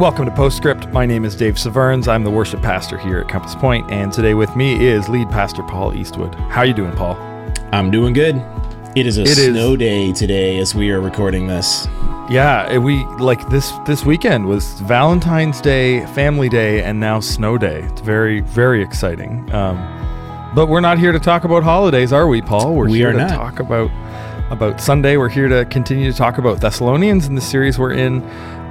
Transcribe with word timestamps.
Welcome 0.00 0.24
to 0.24 0.30
Postscript. 0.30 0.88
My 0.94 1.04
name 1.04 1.26
is 1.26 1.36
Dave 1.36 1.58
Severns. 1.58 2.08
I'm 2.08 2.24
the 2.24 2.30
worship 2.30 2.62
pastor 2.62 2.96
here 2.96 3.18
at 3.18 3.28
Compass 3.28 3.54
Point, 3.54 3.90
and 3.90 4.10
today 4.10 4.32
with 4.32 4.56
me 4.56 4.82
is 4.86 5.10
lead 5.10 5.28
pastor 5.28 5.62
Paul 5.62 5.94
Eastwood. 5.94 6.34
How 6.34 6.62
you 6.62 6.72
doing, 6.72 6.92
Paul? 6.92 7.16
I'm 7.72 7.90
doing 7.90 8.14
good. 8.14 8.36
It 8.96 9.06
is 9.06 9.18
a 9.18 9.22
It 9.22 9.36
is. 9.36 9.48
snow 9.48 9.76
day 9.76 10.10
today 10.12 10.58
as 10.58 10.74
we 10.74 10.90
are 10.90 11.02
recording 11.02 11.46
this. 11.48 11.86
Yeah, 12.30 12.78
we 12.78 13.04
like 13.18 13.46
this 13.50 13.72
this 13.84 14.06
weekend 14.06 14.46
was 14.46 14.80
Valentine's 14.80 15.60
Day, 15.60 16.06
Family 16.14 16.48
Day, 16.48 16.82
and 16.82 16.98
now 16.98 17.20
Snow 17.20 17.58
Day. 17.58 17.80
It's 17.82 18.00
very 18.00 18.40
very 18.40 18.82
exciting. 18.82 19.52
Um, 19.52 19.76
but 20.54 20.66
we're 20.68 20.80
not 20.80 20.98
here 20.98 21.12
to 21.12 21.20
talk 21.20 21.44
about 21.44 21.62
holidays, 21.62 22.10
are 22.12 22.26
we, 22.26 22.40
Paul? 22.40 22.74
We're 22.74 22.88
We 22.88 22.98
here 22.98 23.10
are 23.10 23.12
to 23.12 23.18
not. 23.18 23.30
talk 23.30 23.60
about 23.60 23.90
about 24.50 24.80
Sunday. 24.80 25.16
We're 25.16 25.28
here 25.28 25.48
to 25.48 25.64
continue 25.66 26.10
to 26.10 26.16
talk 26.16 26.38
about 26.38 26.60
Thessalonians 26.60 27.26
in 27.26 27.36
the 27.36 27.40
series 27.40 27.78
we're 27.78 27.92
in. 27.92 28.22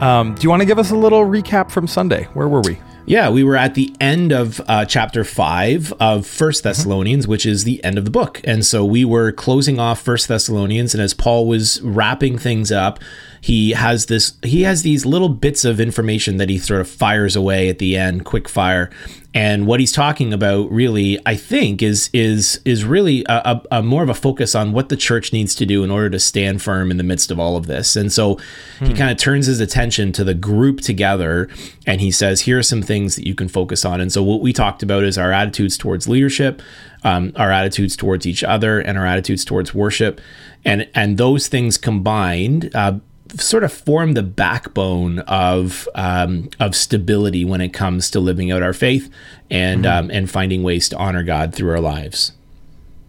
Um, 0.01 0.35
do 0.35 0.43
you 0.43 0.49
want 0.49 0.61
to 0.61 0.65
give 0.65 0.77
us 0.77 0.91
a 0.91 0.95
little 0.95 1.21
recap 1.25 1.71
from 1.71 1.87
Sunday? 1.87 2.25
Where 2.33 2.47
were 2.47 2.61
we? 2.61 2.79
Yeah, 3.05 3.29
we 3.29 3.43
were 3.43 3.55
at 3.55 3.73
the 3.73 3.95
end 3.99 4.31
of 4.31 4.61
uh, 4.67 4.85
chapter 4.85 5.23
five 5.23 5.91
of 5.93 6.27
First 6.27 6.63
Thessalonians, 6.63 7.27
which 7.27 7.45
is 7.45 7.63
the 7.63 7.83
end 7.83 7.97
of 7.97 8.05
the 8.05 8.11
book, 8.11 8.39
and 8.43 8.63
so 8.63 8.85
we 8.85 9.03
were 9.03 9.31
closing 9.31 9.79
off 9.79 9.99
First 9.99 10.27
Thessalonians. 10.27 10.93
And 10.93 11.01
as 11.01 11.15
Paul 11.15 11.47
was 11.47 11.81
wrapping 11.81 12.37
things 12.37 12.71
up, 12.71 12.99
he 13.41 13.71
has 13.71 14.05
this 14.05 14.33
he 14.43 14.61
has 14.61 14.83
these 14.83 15.07
little 15.07 15.29
bits 15.29 15.65
of 15.65 15.79
information 15.79 16.37
that 16.37 16.49
he 16.49 16.59
sort 16.59 16.81
of 16.81 16.89
fires 16.89 17.35
away 17.35 17.67
at 17.67 17.79
the 17.79 17.97
end, 17.97 18.25
quick 18.25 18.47
fire. 18.47 18.91
And 19.31 19.67
what 19.67 19.79
he's 19.79 19.91
talking 19.91 20.33
about, 20.33 20.71
really, 20.71 21.19
I 21.23 21.35
think, 21.35 21.83
is 21.83 22.09
is 22.13 22.59
is 22.65 22.83
really 22.83 23.23
a, 23.29 23.61
a, 23.71 23.77
a 23.77 23.83
more 23.83 24.01
of 24.01 24.09
a 24.09 24.15
focus 24.15 24.55
on 24.55 24.71
what 24.71 24.89
the 24.89 24.97
church 24.97 25.31
needs 25.31 25.53
to 25.55 25.67
do 25.67 25.83
in 25.83 25.91
order 25.91 26.09
to 26.09 26.19
stand 26.19 26.63
firm 26.63 26.89
in 26.89 26.97
the 26.97 27.03
midst 27.03 27.29
of 27.29 27.39
all 27.39 27.55
of 27.55 27.67
this. 27.67 27.95
And 27.95 28.11
so 28.11 28.39
he 28.79 28.93
kind 28.95 29.11
of 29.11 29.17
turns 29.17 29.45
his 29.45 29.59
attention 29.59 30.11
to 30.13 30.23
the 30.23 30.33
group 30.33 30.81
together, 30.81 31.47
and 31.85 32.01
he 32.01 32.09
says, 32.09 32.41
"Here 32.41 32.57
are 32.57 32.63
some 32.63 32.81
things 32.81 33.15
that 33.17 33.27
you 33.27 33.35
can 33.35 33.47
focus 33.47 33.85
on." 33.85 34.01
And 34.01 34.11
so 34.11 34.23
what 34.23 34.41
we 34.41 34.51
talked 34.51 34.81
about 34.81 35.03
is 35.03 35.15
our 35.15 35.31
attitudes 35.31 35.77
towards 35.77 36.07
leadership, 36.07 36.63
um, 37.03 37.31
our 37.35 37.51
attitudes 37.51 37.95
towards 37.95 38.25
each 38.25 38.43
other, 38.43 38.79
and 38.79 38.97
our 38.97 39.05
attitudes 39.05 39.45
towards 39.45 39.75
worship, 39.75 40.21
and 40.65 40.87
and 40.95 41.19
those 41.19 41.47
things 41.47 41.77
combined. 41.77 42.71
Uh, 42.73 42.93
sort 43.37 43.63
of 43.63 43.71
form 43.71 44.13
the 44.13 44.23
backbone 44.23 45.19
of 45.19 45.87
um, 45.95 46.49
of 46.59 46.75
stability 46.75 47.45
when 47.45 47.61
it 47.61 47.69
comes 47.69 48.09
to 48.11 48.19
living 48.19 48.51
out 48.51 48.63
our 48.63 48.73
faith 48.73 49.09
and 49.49 49.85
um, 49.85 50.09
and 50.11 50.29
finding 50.29 50.63
ways 50.63 50.89
to 50.89 50.97
honor 50.97 51.23
God 51.23 51.53
through 51.53 51.71
our 51.71 51.79
lives. 51.79 52.33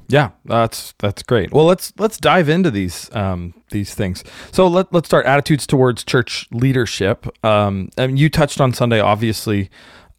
Yeah, 0.09 0.31
that's 0.45 0.93
that's 0.99 1.23
great. 1.23 1.53
Well, 1.53 1.67
let's 1.67 1.93
let's 1.99 2.19
dive 2.19 2.49
into 2.49 2.71
these 2.71 3.09
um, 3.15 3.55
these 3.71 3.95
things. 3.95 4.25
So 4.53 4.67
let 4.67 4.93
let's 4.93 5.07
start 5.09 5.25
attitudes 5.27 5.67
towards 5.67 6.03
church 6.05 6.49
leadership. 6.51 7.27
Um, 7.45 7.91
and 7.97 8.19
you 8.19 8.29
touched 8.29 8.61
on 8.61 8.73
Sunday. 8.73 8.99
Obviously, 8.99 9.71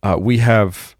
uh, 0.01 0.15
we 0.17 0.37
have 0.37 0.95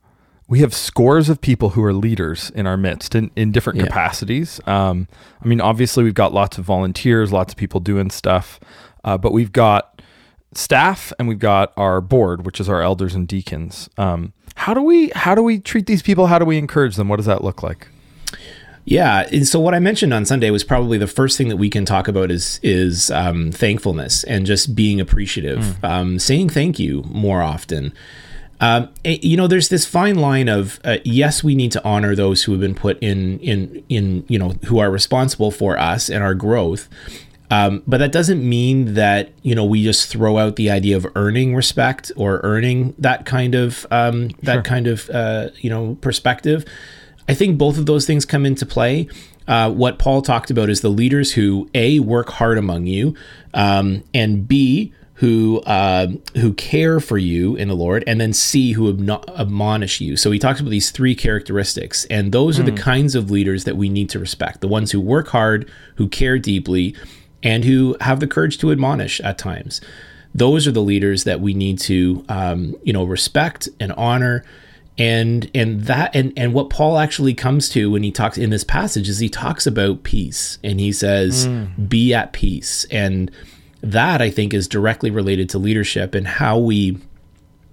we 0.49 0.59
have 0.59 0.73
scores 0.73 1.29
of 1.29 1.39
people 1.39 1.69
who 1.69 1.81
are 1.81 1.93
leaders 1.93 2.49
in 2.53 2.67
our 2.67 2.75
midst 2.75 3.15
in, 3.15 3.31
in 3.37 3.53
different 3.53 3.79
Yeah. 3.79 3.85
capacities. 3.85 4.59
Um, 4.67 5.07
I 5.41 5.47
mean, 5.47 5.61
obviously, 5.61 6.03
we've 6.03 6.13
got 6.13 6.33
lots 6.33 6.57
of 6.57 6.65
volunteers, 6.65 7.31
lots 7.31 7.53
of 7.53 7.57
people 7.57 7.79
doing 7.79 8.09
stuff, 8.09 8.59
uh, 9.03 9.17
but 9.17 9.31
we've 9.31 9.51
got 9.51 10.01
staff 10.53 11.13
and 11.17 11.27
we've 11.27 11.39
got 11.39 11.73
our 11.77 12.01
board, 12.01 12.45
which 12.45 12.59
is 12.59 12.69
our 12.69 12.81
elders 12.81 13.15
and 13.15 13.27
deacons. 13.27 13.89
Um, 13.97 14.33
how 14.55 14.73
do 14.73 14.81
we 14.81 15.09
how 15.09 15.35
do 15.35 15.41
we 15.41 15.59
treat 15.59 15.85
these 15.85 16.01
people? 16.01 16.27
How 16.27 16.39
do 16.39 16.45
we 16.45 16.57
encourage 16.57 16.95
them? 16.95 17.07
What 17.07 17.17
does 17.17 17.25
that 17.25 17.43
look 17.43 17.63
like? 17.63 17.87
Yeah, 18.83 19.27
and 19.31 19.47
so 19.47 19.59
what 19.59 19.75
I 19.75 19.79
mentioned 19.79 20.13
on 20.13 20.25
Sunday 20.25 20.49
was 20.49 20.63
probably 20.63 20.97
the 20.97 21.07
first 21.07 21.37
thing 21.37 21.49
that 21.49 21.57
we 21.57 21.69
can 21.69 21.85
talk 21.85 22.07
about 22.07 22.31
is 22.31 22.59
is 22.63 23.11
um, 23.11 23.51
thankfulness 23.51 24.23
and 24.23 24.45
just 24.45 24.75
being 24.75 24.99
appreciative, 24.99 25.83
um, 25.83 26.19
saying 26.19 26.49
thank 26.49 26.79
you 26.79 27.03
more 27.07 27.41
often. 27.41 27.93
Um, 28.59 28.89
you 29.03 29.37
know, 29.37 29.47
there's 29.47 29.69
this 29.69 29.85
fine 29.85 30.15
line 30.15 30.47
of 30.47 30.79
uh, 30.83 30.97
yes, 31.03 31.43
we 31.43 31.55
need 31.55 31.71
to 31.73 31.83
honor 31.83 32.15
those 32.15 32.43
who 32.43 32.51
have 32.51 32.61
been 32.61 32.75
put 32.75 32.99
in 32.99 33.39
in 33.39 33.83
in 33.89 34.25
you 34.27 34.37
know 34.37 34.49
who 34.65 34.79
are 34.79 34.91
responsible 34.91 35.51
for 35.51 35.77
us 35.77 36.09
and 36.09 36.23
our 36.23 36.35
growth. 36.35 36.89
Um, 37.51 37.83
but 37.85 37.97
that 37.97 38.13
doesn't 38.13 38.47
mean 38.47 38.93
that 38.93 39.33
you 39.43 39.53
know 39.53 39.65
we 39.65 39.83
just 39.83 40.09
throw 40.09 40.37
out 40.37 40.55
the 40.55 40.71
idea 40.71 40.95
of 40.95 41.05
earning 41.15 41.53
respect 41.53 42.11
or 42.15 42.39
earning 42.43 42.95
that 42.97 43.25
kind 43.25 43.53
of 43.53 43.85
um, 43.91 44.29
that 44.41 44.63
kind 44.63 44.87
of 44.87 45.09
uh, 45.09 45.49
you 45.57 45.69
know 45.69 45.95
perspective. 46.01 46.65
I 47.27 47.33
think 47.33 47.57
both 47.57 47.77
of 47.77 47.85
those 47.85 48.07
things 48.07 48.25
come 48.25 48.45
into 48.45 48.65
play. 48.65 49.07
Uh, 49.47 49.69
what 49.69 49.99
Paul 49.99 50.21
talked 50.21 50.49
about 50.49 50.69
is 50.69 50.81
the 50.81 50.89
leaders 50.89 51.33
who 51.33 51.69
a 51.75 51.99
work 51.99 52.29
hard 52.29 52.57
among 52.57 52.87
you, 52.87 53.15
um, 53.53 54.03
and 54.13 54.47
b 54.47 54.93
who 55.15 55.59
uh, 55.61 56.07
who 56.37 56.53
care 56.53 56.99
for 56.99 57.17
you 57.17 57.55
in 57.57 57.67
the 57.67 57.75
Lord, 57.75 58.03
and 58.07 58.19
then 58.19 58.31
c 58.31 58.71
who 58.71 58.91
admo- 58.91 59.23
admonish 59.37 59.99
you. 59.99 60.15
So 60.15 60.31
he 60.31 60.39
talks 60.39 60.61
about 60.61 60.69
these 60.69 60.89
three 60.89 61.15
characteristics, 61.15 62.05
and 62.05 62.31
those 62.31 62.59
are 62.59 62.63
the 62.63 62.71
kinds 62.71 63.13
of 63.13 63.29
leaders 63.29 63.65
that 63.65 63.75
we 63.75 63.89
need 63.89 64.09
to 64.11 64.19
respect: 64.19 64.61
the 64.61 64.67
ones 64.67 64.91
who 64.91 65.01
work 65.01 65.27
hard, 65.27 65.69
who 65.95 66.07
care 66.07 66.39
deeply, 66.39 66.95
and 67.43 67.65
who 67.65 67.95
have 68.01 68.19
the 68.19 68.27
courage 68.27 68.57
to 68.59 68.71
admonish 68.71 69.19
at 69.21 69.37
times. 69.37 69.81
Those 70.33 70.67
are 70.67 70.71
the 70.71 70.81
leaders 70.81 71.23
that 71.25 71.41
we 71.41 71.53
need 71.53 71.79
to 71.79 72.23
um, 72.29 72.75
you 72.83 72.93
know 72.93 73.03
respect 73.03 73.67
and 73.79 73.91
honor. 73.93 74.43
And 74.97 75.49
and 75.55 75.81
that 75.85 76.13
and 76.15 76.33
and 76.37 76.53
what 76.53 76.69
paul 76.69 76.97
actually 76.97 77.33
comes 77.33 77.69
to 77.69 77.89
when 77.89 78.03
he 78.03 78.11
talks 78.11 78.37
in 78.37 78.49
this 78.49 78.63
passage 78.63 79.07
is 79.09 79.19
he 79.19 79.29
talks 79.29 79.65
about 79.65 80.03
peace 80.03 80.59
and 80.63 80.79
he 80.79 80.91
says 80.91 81.47
be 81.87 82.13
at 82.13 82.33
peace. 82.33 82.85
And 82.91 83.31
that 83.83 84.21
i 84.21 84.29
think 84.29 84.53
is 84.53 84.67
directly 84.67 85.09
related 85.09 85.49
to 85.49 85.57
leadership 85.57 86.13
and 86.13 86.27
how 86.27 86.55
we 86.59 86.99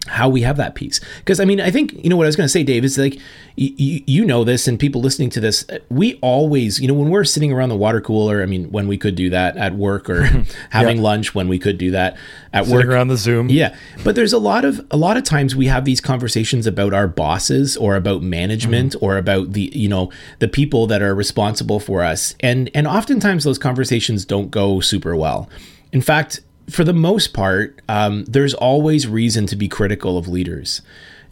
how 0.09 0.29
we 0.29 0.43
have 0.43 0.57
that 0.57 0.75
peace 0.75 1.01
because 1.19 1.41
i 1.41 1.45
mean 1.45 1.61
i 1.61 1.71
think 1.71 1.93
you 2.03 2.11
know 2.11 2.17
what 2.17 2.25
i 2.25 2.29
was 2.29 2.37
going 2.37 2.45
to 2.45 2.51
say 2.51 2.63
dave 2.63 2.85
is 2.85 2.99
like 2.99 3.19
you, 3.57 4.03
you 4.07 4.25
know 4.25 4.45
this 4.45 4.69
and 4.69 4.79
people 4.79 5.01
listening 5.01 5.31
to 5.31 5.41
this 5.41 5.65
we 5.89 6.19
always 6.21 6.81
you 6.81 6.89
know 6.89 6.95
when 6.95 7.11
we're 7.11 7.25
sitting 7.25 7.53
around 7.53 7.69
the 7.69 7.77
water 7.77 8.01
cooler 8.01 8.43
i 8.43 8.47
mean 8.47 8.71
when 8.71 8.89
we 8.89 8.97
could 8.97 9.15
do 9.15 9.31
that 9.31 9.57
at 9.57 9.75
work 9.75 10.09
or 10.09 10.25
having 10.71 11.01
lunch 11.01 11.35
when 11.35 11.49
we 11.49 11.59
could 11.59 11.79
do 11.79 11.91
that 11.91 12.17
at 12.53 12.67
work. 12.67 12.87
around 12.87 13.09
the 13.09 13.17
Zoom. 13.17 13.49
yeah, 13.49 13.77
but 14.05 14.15
there's 14.15 14.33
a 14.33 14.39
lot 14.39 14.65
of 14.65 14.85
a 14.91 14.97
lot 14.97 15.17
of 15.17 15.25
times 15.25 15.55
we 15.55 15.67
have 15.67 15.85
these 15.85 16.01
conversations 16.01 16.67
about 16.67 16.95
our 16.95 17.09
bosses 17.09 17.77
or 17.77 17.97
about 17.97 18.23
management 18.23 18.95
mm-hmm. 18.95 19.05
or 19.05 19.17
about 19.17 19.53
the 19.53 19.71
you 19.75 19.89
know 19.89 20.11
the 20.39 20.49
people 20.49 20.87
that 20.87 21.03
are 21.03 21.15
responsible 21.15 21.81
for 21.81 22.03
us, 22.03 22.35
and 22.41 22.71
and 22.75 22.87
oftentimes 22.87 23.45
those 23.45 23.59
conversations 23.59 24.25
don't 24.25 24.51
go 24.51 24.81
super 24.81 25.15
well. 25.15 25.49
In 25.93 26.01
fact, 26.01 26.41
for 26.71 26.85
the 26.85 26.93
most 26.93 27.33
part, 27.33 27.81
um, 27.89 28.25
there's 28.25 28.55
always 28.55 29.07
reason 29.07 29.47
to 29.47 29.57
be 29.57 29.69
critical 29.69 30.19
of 30.19 30.29
leaders. 30.29 30.83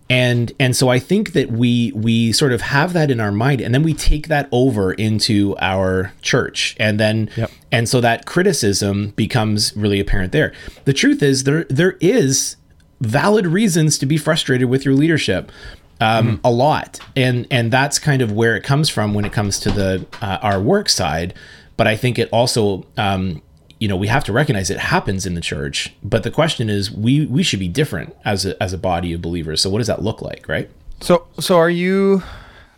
And 0.08 0.52
and 0.60 0.76
so 0.76 0.88
I 0.88 1.00
think 1.00 1.32
that 1.32 1.50
we 1.50 1.90
we 1.96 2.30
sort 2.32 2.52
of 2.52 2.60
have 2.60 2.92
that 2.92 3.10
in 3.10 3.18
our 3.18 3.32
mind, 3.32 3.60
and 3.60 3.74
then 3.74 3.82
we 3.82 3.92
take 3.92 4.28
that 4.28 4.48
over 4.52 4.92
into 4.92 5.56
our 5.60 6.12
church, 6.22 6.76
and 6.78 7.00
then 7.00 7.28
Yep. 7.36 7.50
and 7.72 7.88
so 7.88 8.00
that 8.00 8.24
criticism 8.24 9.12
becomes 9.16 9.76
really 9.76 9.98
apparent 9.98 10.30
there. 10.30 10.52
The 10.84 10.92
truth 10.92 11.24
is 11.24 11.42
there 11.42 11.64
there 11.64 11.96
is 12.00 12.54
valid 13.00 13.48
reasons 13.48 13.98
to 13.98 14.06
be 14.06 14.16
frustrated 14.16 14.68
with 14.68 14.84
your 14.84 14.94
leadership. 14.94 15.50
Um, 15.98 16.40
a 16.44 16.50
lot, 16.52 17.00
and 17.16 17.46
and 17.50 17.72
that's 17.72 17.98
kind 17.98 18.20
of 18.20 18.30
where 18.30 18.54
it 18.54 18.62
comes 18.62 18.90
from 18.90 19.14
when 19.14 19.24
it 19.24 19.32
comes 19.32 19.58
to 19.60 19.70
the 19.70 20.06
uh, 20.20 20.38
our 20.42 20.60
work 20.60 20.88
side. 20.90 21.32
But 21.78 21.86
I 21.86 21.96
think 21.96 22.18
it 22.18 22.28
also, 22.32 22.86
um, 22.98 23.42
you 23.78 23.88
know, 23.88 23.96
we 23.96 24.08
have 24.08 24.24
to 24.24 24.32
recognize 24.32 24.70
it 24.70 24.78
happens 24.78 25.26
in 25.26 25.34
the 25.34 25.40
church. 25.40 25.94
But 26.02 26.22
the 26.22 26.30
question 26.30 26.70
is, 26.70 26.90
we 26.90 27.26
we 27.26 27.42
should 27.42 27.60
be 27.60 27.68
different 27.68 28.16
as 28.24 28.46
a 28.46 28.60
as 28.62 28.72
a 28.72 28.78
body 28.78 29.12
of 29.12 29.22
believers. 29.22 29.60
So 29.60 29.70
what 29.70 29.78
does 29.78 29.86
that 29.86 30.02
look 30.02 30.22
like, 30.22 30.48
right? 30.48 30.70
So, 31.00 31.26
so 31.38 31.58
are 31.58 31.70
you? 31.70 32.22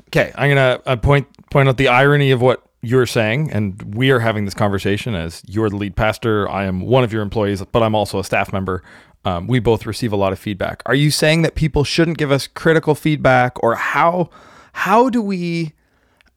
Okay, 0.09 0.33
I'm 0.35 0.51
gonna 0.51 0.81
uh, 0.87 0.97
point 0.97 1.29
point 1.51 1.69
out 1.69 1.77
the 1.77 1.89
irony 1.89 2.31
of 2.31 2.41
what 2.41 2.65
you're 2.81 3.07
saying, 3.07 3.53
and 3.53 3.95
we 3.95 4.11
are 4.11 4.21
having 4.21 4.45
this 4.45 4.55
conversation 4.55 5.15
as 5.15 5.43
you're 5.47 5.71
the 5.71 5.77
lead 5.77 5.97
pastor. 5.97 6.49
I 6.49 6.65
am 6.65 6.81
one 6.81 7.05
of 7.05 7.13
your 7.13 7.23
employees, 7.23 7.63
but 7.73 7.83
I'm 7.83 7.95
also 7.95 8.19
a 8.19 8.25
staff 8.25 8.53
member. 8.53 8.83
Um, 9.25 9.47
we 9.47 9.59
both 9.59 9.85
receive 9.85 10.13
a 10.13 10.17
lot 10.17 10.33
of 10.33 10.39
feedback. 10.39 10.83
Are 10.87 10.95
you 10.95 11.11
saying 11.11 11.43
that 11.43 11.55
people 11.55 11.85
shouldn't 11.85 12.19
give 12.19 12.31
us 12.31 12.47
critical 12.47 12.95
feedback, 12.95 13.63
or 13.63 13.75
how 13.75 14.31
how 14.73 15.11
do 15.11 15.21
we 15.21 15.75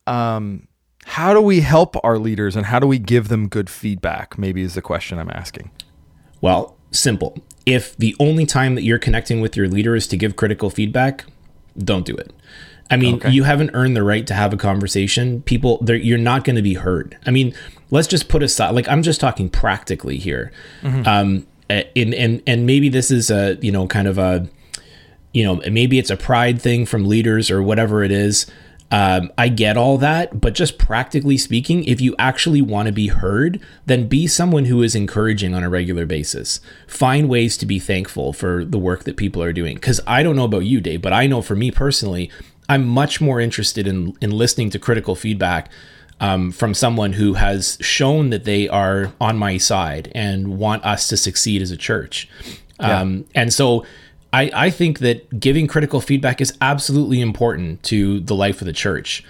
um, 0.07 0.67
how 1.05 1.33
do 1.33 1.41
we 1.41 1.61
help 1.61 1.95
our 2.03 2.17
leaders, 2.17 2.55
and 2.55 2.67
how 2.67 2.79
do 2.79 2.87
we 2.87 2.99
give 2.99 3.27
them 3.27 3.47
good 3.47 3.69
feedback? 3.69 4.37
Maybe 4.37 4.61
is 4.61 4.75
the 4.75 4.81
question 4.81 5.17
I'm 5.19 5.31
asking. 5.31 5.71
Well, 6.41 6.75
simple. 6.91 7.37
If 7.65 7.95
the 7.97 8.15
only 8.19 8.45
time 8.45 8.75
that 8.75 8.83
you're 8.83 8.99
connecting 8.99 9.41
with 9.41 9.55
your 9.55 9.67
leader 9.67 9.95
is 9.95 10.07
to 10.07 10.17
give 10.17 10.35
critical 10.35 10.69
feedback, 10.69 11.25
don't 11.77 12.05
do 12.05 12.15
it. 12.15 12.31
I 12.89 12.97
mean, 12.97 13.15
Okay. 13.15 13.29
you 13.29 13.43
haven't 13.43 13.71
earned 13.73 13.95
the 13.95 14.03
right 14.03 14.27
to 14.27 14.33
have 14.33 14.51
a 14.53 14.57
conversation. 14.57 15.41
People, 15.43 15.79
you're 15.87 16.17
not 16.17 16.43
going 16.43 16.57
to 16.57 16.61
be 16.61 16.73
heard. 16.73 17.17
I 17.25 17.31
mean, 17.31 17.53
let's 17.89 18.07
just 18.07 18.27
put 18.27 18.43
aside, 18.43 18.71
like, 18.71 18.87
I'm 18.89 19.01
just 19.03 19.21
talking 19.21 19.49
practically 19.49 20.17
here. 20.17 20.51
Um, 20.83 21.45
and, 21.69 22.13
and, 22.13 22.41
and 22.45 22.65
maybe 22.65 22.89
this 22.89 23.09
is 23.11 23.31
a, 23.31 23.57
you 23.61 23.71
know, 23.71 23.87
kind 23.87 24.07
of 24.07 24.17
a, 24.17 24.49
you 25.33 25.43
know, 25.45 25.61
maybe 25.71 25.99
it's 25.99 26.09
a 26.09 26.17
pride 26.17 26.61
thing 26.61 26.85
from 26.85 27.07
leaders 27.07 27.49
or 27.49 27.63
whatever 27.63 28.03
it 28.03 28.11
is. 28.11 28.45
Um, 28.91 29.31
I 29.37 29.47
get 29.47 29.77
all 29.77 29.97
that, 29.99 30.41
but 30.41 30.53
just 30.53 30.77
practically 30.77 31.37
speaking, 31.37 31.85
if 31.85 32.01
you 32.01 32.13
actually 32.19 32.61
want 32.61 32.87
to 32.87 32.91
be 32.91 33.07
heard, 33.07 33.61
then 33.85 34.07
be 34.07 34.27
someone 34.27 34.65
who 34.65 34.83
is 34.83 34.95
encouraging 34.95 35.53
on 35.53 35.63
a 35.63 35.69
regular 35.69 36.05
basis. 36.05 36.59
Find 36.87 37.29
ways 37.29 37.55
to 37.57 37.65
be 37.65 37.79
thankful 37.79 38.33
for 38.33 38.65
the 38.65 38.77
work 38.77 39.05
that 39.05 39.15
people 39.15 39.41
are 39.41 39.53
doing. 39.53 39.75
Because 39.75 40.01
I 40.05 40.23
don't 40.23 40.35
know 40.35 40.43
about 40.43 40.65
you, 40.65 40.81
Dave, 40.81 41.01
but 41.01 41.13
I 41.13 41.25
know 41.25 41.41
for 41.41 41.55
me 41.55 41.71
personally, 41.71 42.29
I'm 42.67 42.85
much 42.85 43.21
more 43.21 43.39
interested 43.39 43.87
in 43.87 44.15
in 44.21 44.31
listening 44.31 44.69
to 44.71 44.79
critical 44.79 45.15
feedback 45.15 45.69
um, 46.19 46.51
from 46.51 46.73
someone 46.73 47.13
who 47.13 47.33
has 47.33 47.77
shown 47.81 48.29
that 48.29 48.43
they 48.43 48.69
are 48.69 49.11
on 49.19 49.37
my 49.37 49.57
side 49.57 50.11
and 50.13 50.57
want 50.57 50.85
us 50.85 51.07
to 51.07 51.17
succeed 51.17 51.61
as 51.61 51.71
a 51.71 51.77
church. 51.77 52.29
Yeah. 52.79 52.99
Um, 52.99 53.25
and 53.35 53.53
so 53.53 53.85
I, 54.33 54.51
I 54.53 54.69
think 54.69 54.99
that 54.99 55.39
giving 55.39 55.67
critical 55.67 55.99
feedback 56.01 56.39
is 56.41 56.57
absolutely 56.61 57.21
important 57.21 57.83
to 57.83 58.19
the 58.21 58.35
life 58.35 58.61
of 58.61 58.65
the 58.65 58.73
church. 58.73 59.23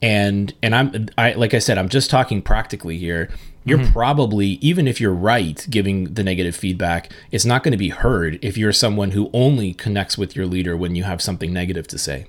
And 0.00 0.54
and 0.62 0.74
I'm 0.74 1.08
I 1.18 1.32
like 1.32 1.54
I 1.54 1.58
said, 1.58 1.78
I'm 1.78 1.88
just 1.88 2.10
talking 2.10 2.42
practically 2.42 2.98
here. 2.98 3.30
You're 3.64 3.78
mm-hmm. 3.78 3.92
probably, 3.92 4.46
even 4.60 4.88
if 4.88 5.00
you're 5.00 5.12
right, 5.12 5.66
giving 5.68 6.14
the 6.14 6.22
negative 6.22 6.56
feedback, 6.56 7.12
it's 7.30 7.44
not 7.44 7.62
going 7.62 7.72
to 7.72 7.78
be 7.78 7.90
heard 7.90 8.38
if 8.40 8.56
you're 8.56 8.72
someone 8.72 9.10
who 9.10 9.28
only 9.34 9.74
connects 9.74 10.16
with 10.16 10.34
your 10.34 10.46
leader 10.46 10.76
when 10.76 10.94
you 10.94 11.02
have 11.02 11.20
something 11.20 11.52
negative 11.52 11.86
to 11.88 11.98
say. 11.98 12.26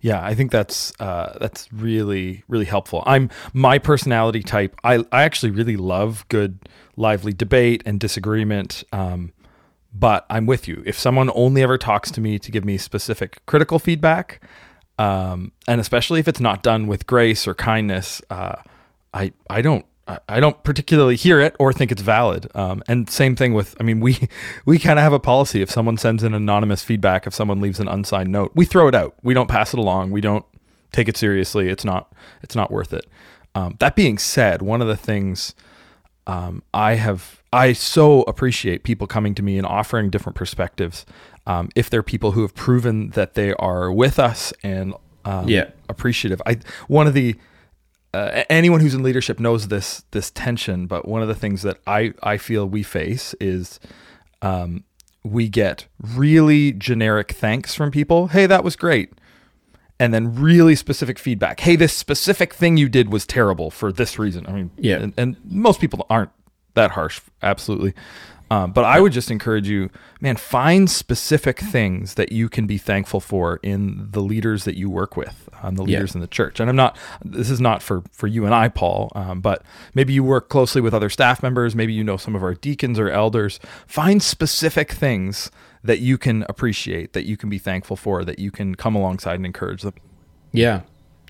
Yeah, 0.00 0.24
I 0.24 0.34
think 0.34 0.52
that's 0.52 0.92
uh, 1.00 1.36
that's 1.40 1.70
really 1.72 2.44
really 2.48 2.64
helpful. 2.64 3.02
I'm 3.04 3.30
my 3.52 3.78
personality 3.78 4.42
type. 4.42 4.74
I 4.84 5.04
I 5.10 5.24
actually 5.24 5.50
really 5.50 5.76
love 5.76 6.24
good 6.28 6.58
lively 6.96 7.32
debate 7.32 7.82
and 7.84 7.98
disagreement. 7.98 8.84
Um, 8.92 9.32
but 9.92 10.26
I'm 10.30 10.46
with 10.46 10.68
you. 10.68 10.82
If 10.86 10.98
someone 10.98 11.30
only 11.34 11.62
ever 11.62 11.78
talks 11.78 12.10
to 12.12 12.20
me 12.20 12.38
to 12.38 12.50
give 12.50 12.64
me 12.64 12.78
specific 12.78 13.44
critical 13.46 13.78
feedback, 13.78 14.42
um, 14.98 15.52
and 15.66 15.80
especially 15.80 16.20
if 16.20 16.28
it's 16.28 16.40
not 16.40 16.62
done 16.62 16.86
with 16.86 17.06
grace 17.06 17.46
or 17.46 17.54
kindness, 17.54 18.20
uh, 18.30 18.56
I 19.14 19.32
I 19.48 19.62
don't 19.62 19.86
I 20.28 20.40
don't 20.40 20.62
particularly 20.64 21.16
hear 21.16 21.38
it 21.38 21.54
or 21.58 21.72
think 21.72 21.92
it's 21.92 22.00
valid. 22.00 22.50
Um, 22.54 22.82
and 22.88 23.10
same 23.10 23.36
thing 23.36 23.52
with, 23.52 23.76
I 23.78 23.82
mean, 23.82 24.00
we 24.00 24.28
we 24.64 24.78
kind 24.78 24.98
of 24.98 25.02
have 25.02 25.12
a 25.12 25.20
policy. 25.20 25.60
If 25.60 25.70
someone 25.70 25.98
sends 25.98 26.22
in 26.22 26.34
anonymous 26.34 26.82
feedback, 26.82 27.26
if 27.26 27.34
someone 27.34 27.60
leaves 27.60 27.80
an 27.80 27.88
unsigned 27.88 28.30
note, 28.30 28.52
we 28.54 28.64
throw 28.64 28.88
it 28.88 28.94
out. 28.94 29.14
We 29.22 29.34
don't 29.34 29.48
pass 29.48 29.74
it 29.74 29.78
along. 29.78 30.10
We 30.10 30.20
don't 30.20 30.44
take 30.92 31.08
it 31.08 31.16
seriously. 31.16 31.68
It's 31.68 31.84
not 31.84 32.12
it's 32.42 32.56
not 32.56 32.70
worth 32.70 32.92
it. 32.92 33.06
Um, 33.54 33.76
that 33.80 33.96
being 33.96 34.18
said, 34.18 34.62
one 34.62 34.80
of 34.80 34.88
the 34.88 34.96
things 34.96 35.54
um, 36.28 36.62
I 36.74 36.94
have 36.94 37.42
I 37.52 37.72
so 37.72 38.22
appreciate 38.22 38.84
people 38.84 39.06
coming 39.06 39.34
to 39.34 39.42
me 39.42 39.56
and 39.56 39.66
offering 39.66 40.10
different 40.10 40.36
perspectives. 40.36 41.06
Um, 41.46 41.70
if 41.74 41.88
they're 41.88 42.02
people 42.02 42.32
who 42.32 42.42
have 42.42 42.54
proven 42.54 43.10
that 43.10 43.32
they 43.32 43.54
are 43.54 43.90
with 43.90 44.18
us 44.18 44.52
and 44.62 44.92
um, 45.24 45.48
yeah. 45.48 45.70
appreciative, 45.88 46.40
I 46.44 46.58
one 46.86 47.06
of 47.06 47.14
the 47.14 47.34
uh, 48.12 48.44
anyone 48.50 48.80
who's 48.80 48.94
in 48.94 49.02
leadership 49.02 49.40
knows 49.40 49.68
this 49.68 50.04
this 50.10 50.30
tension. 50.30 50.86
But 50.86 51.08
one 51.08 51.22
of 51.22 51.28
the 51.28 51.34
things 51.34 51.62
that 51.62 51.78
I 51.86 52.12
I 52.22 52.36
feel 52.36 52.68
we 52.68 52.82
face 52.82 53.34
is 53.40 53.80
um, 54.42 54.84
we 55.24 55.48
get 55.48 55.86
really 56.02 56.72
generic 56.72 57.32
thanks 57.32 57.74
from 57.74 57.90
people. 57.90 58.28
Hey, 58.28 58.44
that 58.44 58.62
was 58.62 58.76
great. 58.76 59.12
And 60.00 60.14
then 60.14 60.34
really 60.34 60.76
specific 60.76 61.18
feedback. 61.18 61.60
Hey, 61.60 61.74
this 61.74 61.92
specific 61.92 62.54
thing 62.54 62.76
you 62.76 62.88
did 62.88 63.12
was 63.12 63.26
terrible 63.26 63.70
for 63.70 63.92
this 63.92 64.18
reason. 64.18 64.46
I 64.46 64.52
mean, 64.52 64.70
yeah. 64.76 64.96
And, 64.96 65.12
and 65.16 65.36
most 65.44 65.80
people 65.80 66.06
aren't 66.08 66.30
that 66.74 66.92
harsh, 66.92 67.20
absolutely. 67.42 67.94
Um, 68.50 68.72
but 68.72 68.84
I 68.84 68.98
would 69.00 69.12
just 69.12 69.30
encourage 69.30 69.68
you, 69.68 69.90
man, 70.20 70.36
find 70.36 70.88
specific 70.88 71.58
things 71.58 72.14
that 72.14 72.32
you 72.32 72.48
can 72.48 72.66
be 72.66 72.78
thankful 72.78 73.20
for 73.20 73.60
in 73.62 74.08
the 74.10 74.22
leaders 74.22 74.64
that 74.64 74.76
you 74.76 74.88
work 74.88 75.16
with, 75.16 75.48
um, 75.62 75.74
the 75.74 75.82
leaders 75.82 76.12
yeah. 76.12 76.18
in 76.18 76.20
the 76.22 76.26
church. 76.26 76.58
And 76.58 76.70
I'm 76.70 76.76
not, 76.76 76.96
this 77.22 77.50
is 77.50 77.60
not 77.60 77.82
for 77.82 78.02
for 78.10 78.26
you 78.26 78.46
and 78.46 78.54
I, 78.54 78.68
Paul, 78.68 79.12
um, 79.14 79.40
but 79.40 79.62
maybe 79.94 80.14
you 80.14 80.24
work 80.24 80.48
closely 80.48 80.80
with 80.80 80.94
other 80.94 81.10
staff 81.10 81.42
members. 81.42 81.74
Maybe 81.74 81.92
you 81.92 82.02
know 82.04 82.16
some 82.16 82.34
of 82.34 82.42
our 82.42 82.54
deacons 82.54 82.98
or 82.98 83.10
elders. 83.10 83.60
Find 83.86 84.22
specific 84.22 84.92
things 84.92 85.50
that 85.84 86.00
you 86.00 86.16
can 86.18 86.44
appreciate, 86.48 87.12
that 87.12 87.24
you 87.24 87.36
can 87.36 87.50
be 87.50 87.58
thankful 87.58 87.96
for, 87.96 88.24
that 88.24 88.38
you 88.38 88.50
can 88.50 88.74
come 88.74 88.94
alongside 88.94 89.34
and 89.34 89.46
encourage 89.46 89.82
them. 89.82 89.94
Yeah, 90.52 90.82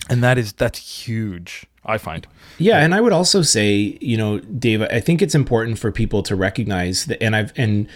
and 0.09 0.23
that 0.23 0.39
is 0.39 0.53
that's 0.53 0.79
huge. 0.79 1.67
I 1.89 1.99
find. 1.99 2.27
Yeah, 2.59 2.79
and 2.79 2.95
I 2.95 3.01
would 3.01 3.13
also 3.13 3.43
say, 3.43 3.99
you 4.01 4.17
know, 4.17 4.39
Dave, 4.41 4.83
I 4.83 5.01
think 5.01 5.23
it's 5.23 5.35
important 5.35 5.79
for 5.79 5.91
people 5.91 6.23
to 6.25 6.37
recognize 6.37 7.07
that, 7.07 7.23
and 7.23 7.35
I've 7.35 7.53
and 7.57 7.89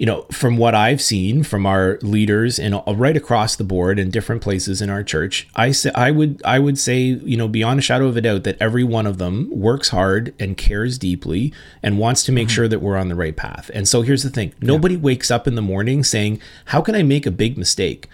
you 0.00 0.06
know, 0.06 0.22
from 0.32 0.56
what 0.56 0.74
I've 0.74 1.02
seen 1.02 1.42
from 1.42 1.66
our 1.66 1.98
leaders 2.00 2.58
and 2.58 2.80
right 2.86 3.18
across 3.18 3.56
the 3.56 3.64
board 3.64 3.98
in 3.98 4.10
different 4.10 4.40
places 4.40 4.80
in 4.80 4.88
our 4.88 5.02
church, 5.02 5.46
I 5.54 5.72
say 5.72 5.90
I 5.94 6.10
would 6.10 6.40
I 6.42 6.58
would 6.58 6.78
say, 6.78 7.00
you 7.00 7.36
know, 7.36 7.48
beyond 7.48 7.80
a 7.80 7.82
shadow 7.82 8.06
of 8.06 8.16
a 8.16 8.22
doubt 8.22 8.44
that 8.44 8.56
every 8.60 8.82
one 8.82 9.06
of 9.06 9.18
them 9.18 9.50
works 9.50 9.90
hard 9.90 10.34
and 10.40 10.56
cares 10.56 10.96
deeply 10.96 11.52
and 11.82 11.98
wants 11.98 12.22
to 12.24 12.32
make 12.32 12.48
mm-hmm. 12.48 12.54
sure 12.54 12.68
that 12.68 12.80
we're 12.80 12.96
on 12.96 13.10
the 13.10 13.14
right 13.14 13.36
path. 13.36 13.70
And 13.74 13.86
so 13.86 14.00
here's 14.00 14.22
the 14.22 14.30
thing. 14.30 14.54
Nobody 14.62 14.94
yeah. 14.94 15.02
wakes 15.02 15.30
up 15.30 15.46
in 15.46 15.54
the 15.54 15.60
morning 15.60 16.02
saying, 16.02 16.40
"How 16.66 16.80
can 16.80 16.94
I 16.94 17.02
make 17.02 17.26
a 17.26 17.30
big 17.30 17.58
mistake?" 17.58 18.08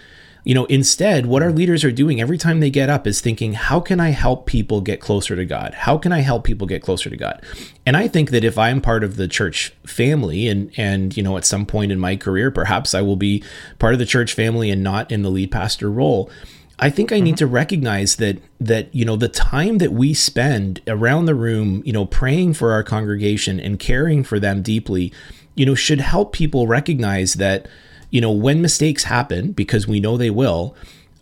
You 0.47 0.53
know, 0.53 0.63
instead, 0.67 1.25
what 1.25 1.43
our 1.43 1.51
leaders 1.51 1.83
are 1.83 1.91
doing 1.91 2.21
every 2.21 2.37
time 2.37 2.61
they 2.61 2.69
get 2.69 2.89
up 2.89 3.05
is 3.05 3.19
thinking, 3.19 3.51
how 3.51 3.81
can 3.81 3.99
I 3.99 4.11
help 4.11 4.45
people 4.45 4.79
get 4.79 5.01
closer 5.01 5.35
to 5.35 5.43
God? 5.43 5.73
How 5.73 5.97
can 5.97 6.13
I 6.13 6.21
help 6.21 6.45
people 6.45 6.65
get 6.65 6.81
closer 6.81 7.09
to 7.09 7.17
God? 7.17 7.43
And 7.85 7.97
I 7.97 8.07
think 8.07 8.31
that 8.31 8.45
if 8.45 8.57
I'm 8.57 8.79
part 8.79 9.03
of 9.03 9.17
the 9.17 9.27
church 9.27 9.73
family 9.85 10.47
and 10.47 10.71
and 10.77 11.17
you 11.17 11.21
know, 11.21 11.35
at 11.35 11.43
some 11.43 11.65
point 11.65 11.91
in 11.91 11.99
my 11.99 12.15
career, 12.15 12.49
perhaps 12.49 12.95
I 12.95 13.01
will 13.01 13.17
be 13.17 13.43
part 13.77 13.91
of 13.91 13.99
the 13.99 14.05
church 14.05 14.33
family 14.33 14.71
and 14.71 14.81
not 14.81 15.11
in 15.11 15.21
the 15.21 15.29
lead 15.29 15.51
pastor 15.51 15.91
role. 15.91 16.31
I 16.79 16.91
think 16.91 17.11
I 17.11 17.19
need 17.19 17.31
mm-hmm. 17.31 17.39
to 17.39 17.47
recognize 17.47 18.15
that 18.15 18.37
that 18.61 18.95
you 18.95 19.03
know 19.03 19.17
the 19.17 19.27
time 19.27 19.79
that 19.79 19.91
we 19.91 20.13
spend 20.13 20.79
around 20.87 21.25
the 21.25 21.35
room, 21.35 21.83
you 21.85 21.91
know, 21.91 22.05
praying 22.05 22.53
for 22.53 22.71
our 22.71 22.83
congregation 22.83 23.59
and 23.59 23.79
caring 23.79 24.23
for 24.23 24.39
them 24.39 24.61
deeply, 24.61 25.11
you 25.55 25.65
know, 25.65 25.75
should 25.75 25.99
help 25.99 26.31
people 26.31 26.67
recognize 26.67 27.33
that 27.33 27.67
you 28.09 28.21
know, 28.21 28.31
when 28.31 28.61
mistakes 28.61 29.03
happen, 29.03 29.51
because 29.51 29.87
we 29.87 29.99
know 29.99 30.17
they 30.17 30.29
will, 30.29 30.75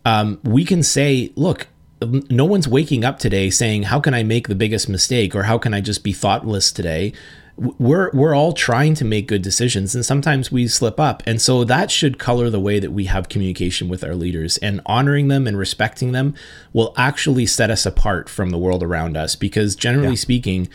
um, 0.04 0.38
we 0.44 0.64
can 0.64 0.82
say, 0.82 1.32
look, 1.34 1.66
no 2.02 2.44
one's 2.44 2.68
waking 2.68 3.04
up 3.04 3.18
today 3.18 3.50
saying, 3.50 3.84
how 3.84 4.00
can 4.00 4.14
I 4.14 4.22
make 4.22 4.48
the 4.48 4.54
biggest 4.54 4.88
mistake 4.88 5.34
or 5.34 5.44
how 5.44 5.58
can 5.58 5.74
I 5.74 5.80
just 5.80 6.04
be 6.04 6.12
thoughtless 6.12 6.70
today? 6.70 7.12
We're 7.56 8.10
we're 8.12 8.34
all 8.34 8.52
trying 8.52 8.94
to 8.96 9.04
make 9.04 9.26
good 9.26 9.40
decisions 9.40 9.94
and 9.94 10.04
sometimes 10.04 10.52
we 10.52 10.68
slip 10.68 11.00
up. 11.00 11.22
And 11.26 11.40
so 11.40 11.64
that 11.64 11.90
should 11.90 12.18
color 12.18 12.50
the 12.50 12.60
way 12.60 12.78
that 12.78 12.92
we 12.92 13.06
have 13.06 13.30
communication 13.30 13.88
with 13.88 14.04
our 14.04 14.14
leaders 14.14 14.58
and 14.58 14.82
honoring 14.84 15.28
them 15.28 15.46
and 15.46 15.56
respecting 15.56 16.12
them 16.12 16.34
will 16.74 16.92
actually 16.98 17.46
set 17.46 17.70
us 17.70 17.86
apart 17.86 18.28
from 18.28 18.50
the 18.50 18.58
world 18.58 18.82
around 18.82 19.16
us 19.16 19.34
because 19.36 19.74
generally 19.74 20.10
yeah. 20.10 20.16
speaking, 20.16 20.68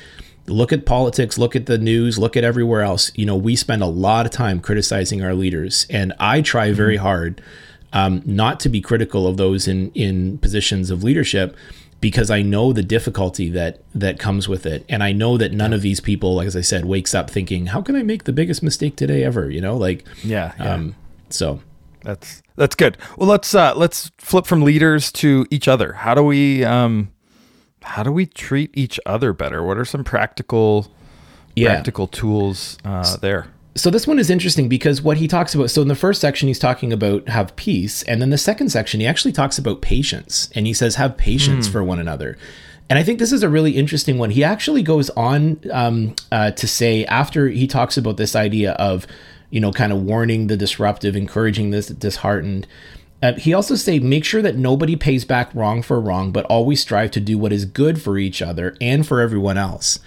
look 0.47 0.73
at 0.73 0.85
politics, 0.85 1.37
look 1.37 1.55
at 1.55 1.65
the 1.65 1.77
news, 1.77 2.17
look 2.17 2.35
at 2.35 2.43
everywhere 2.43 2.81
else. 2.81 3.11
You 3.15 3.25
know, 3.25 3.35
we 3.35 3.55
spend 3.55 3.81
a 3.81 3.87
lot 3.87 4.25
of 4.25 4.31
time 4.31 4.59
criticizing 4.59 5.23
our 5.23 5.33
leaders, 5.33 5.85
and 5.89 6.13
I 6.19 6.41
try 6.41 6.67
mm-hmm. 6.67 6.77
very 6.77 6.97
hard 6.97 7.41
um, 7.93 8.21
not 8.25 8.59
to 8.61 8.69
be 8.69 8.81
critical 8.81 9.27
of 9.27 9.37
those 9.37 9.67
in 9.67 9.91
in 9.91 10.37
positions 10.37 10.89
of 10.89 11.03
leadership 11.03 11.55
because 11.99 12.31
I 12.31 12.41
know 12.41 12.73
the 12.73 12.83
difficulty 12.83 13.49
that 13.49 13.79
that 13.93 14.19
comes 14.19 14.47
with 14.47 14.65
it, 14.65 14.85
and 14.89 15.03
I 15.03 15.11
know 15.11 15.37
that 15.37 15.53
none 15.53 15.73
of 15.73 15.81
these 15.81 15.99
people, 15.99 16.35
like 16.35 16.47
as 16.47 16.55
I 16.55 16.61
said, 16.61 16.85
wakes 16.85 17.13
up 17.13 17.29
thinking, 17.29 17.67
"How 17.67 17.81
can 17.81 17.95
I 17.95 18.03
make 18.03 18.23
the 18.23 18.33
biggest 18.33 18.63
mistake 18.63 18.95
today 18.95 19.23
ever?" 19.23 19.49
You 19.49 19.61
know, 19.61 19.77
like 19.77 20.05
yeah, 20.23 20.53
yeah. 20.59 20.73
Um, 20.73 20.95
so 21.29 21.61
that's 22.03 22.41
that's 22.55 22.75
good. 22.75 22.97
Well, 23.17 23.29
let's 23.29 23.53
uh, 23.53 23.73
let's 23.75 24.11
flip 24.17 24.45
from 24.45 24.63
leaders 24.63 25.11
to 25.13 25.45
each 25.51 25.67
other. 25.67 25.93
How 25.93 26.15
do 26.15 26.23
we 26.23 26.65
um, 26.65 27.11
how 27.83 28.03
do 28.03 28.11
we 28.11 28.25
treat 28.25 28.71
each 28.73 28.99
other 29.05 29.33
better? 29.33 29.63
What 29.63 29.77
are 29.77 29.85
some 29.85 30.03
practical 30.03 30.91
yeah. 31.55 31.69
practical 31.69 32.07
tools 32.07 32.77
uh, 32.85 33.17
there? 33.17 33.47
So 33.75 33.89
this 33.89 34.05
one 34.05 34.19
is 34.19 34.29
interesting 34.29 34.67
because 34.67 35.01
what 35.01 35.17
he 35.17 35.27
talks 35.27 35.55
about. 35.55 35.71
So 35.71 35.81
in 35.81 35.87
the 35.87 35.95
first 35.95 36.19
section, 36.19 36.47
he's 36.47 36.59
talking 36.59 36.91
about 36.91 37.29
have 37.29 37.55
peace, 37.55 38.03
and 38.03 38.21
then 38.21 38.29
the 38.29 38.37
second 38.37 38.69
section, 38.69 38.99
he 38.99 39.07
actually 39.07 39.31
talks 39.31 39.57
about 39.57 39.81
patience, 39.81 40.49
and 40.53 40.67
he 40.67 40.73
says 40.73 40.95
have 40.95 41.17
patience 41.17 41.67
mm. 41.67 41.71
for 41.71 41.83
one 41.83 41.99
another. 41.99 42.37
And 42.89 42.99
I 42.99 43.03
think 43.03 43.19
this 43.19 43.31
is 43.31 43.41
a 43.41 43.47
really 43.47 43.77
interesting 43.77 44.17
one. 44.17 44.31
He 44.31 44.43
actually 44.43 44.83
goes 44.83 45.09
on 45.11 45.61
um, 45.71 46.13
uh, 46.29 46.51
to 46.51 46.67
say 46.67 47.05
after 47.05 47.47
he 47.47 47.65
talks 47.65 47.95
about 47.95 48.17
this 48.17 48.35
idea 48.35 48.73
of, 48.73 49.07
you 49.49 49.61
know, 49.61 49.71
kind 49.71 49.93
of 49.93 50.01
warning 50.01 50.47
the 50.47 50.57
disruptive, 50.57 51.15
encouraging 51.15 51.69
this 51.71 51.87
disheartened. 51.87 52.67
Uh, 53.21 53.33
he 53.33 53.53
also 53.53 53.75
say 53.75 53.99
make 53.99 54.25
sure 54.25 54.41
that 54.41 54.55
nobody 54.57 54.95
pays 54.95 55.25
back 55.25 55.53
wrong 55.53 55.81
for 55.81 55.99
wrong, 55.99 56.31
but 56.31 56.45
always 56.45 56.81
strive 56.81 57.11
to 57.11 57.19
do 57.19 57.37
what 57.37 57.53
is 57.53 57.65
good 57.65 58.01
for 58.01 58.17
each 58.17 58.41
other 58.41 58.75
and 58.81 59.05
for 59.05 59.21
everyone 59.21 59.57
else. 59.57 59.99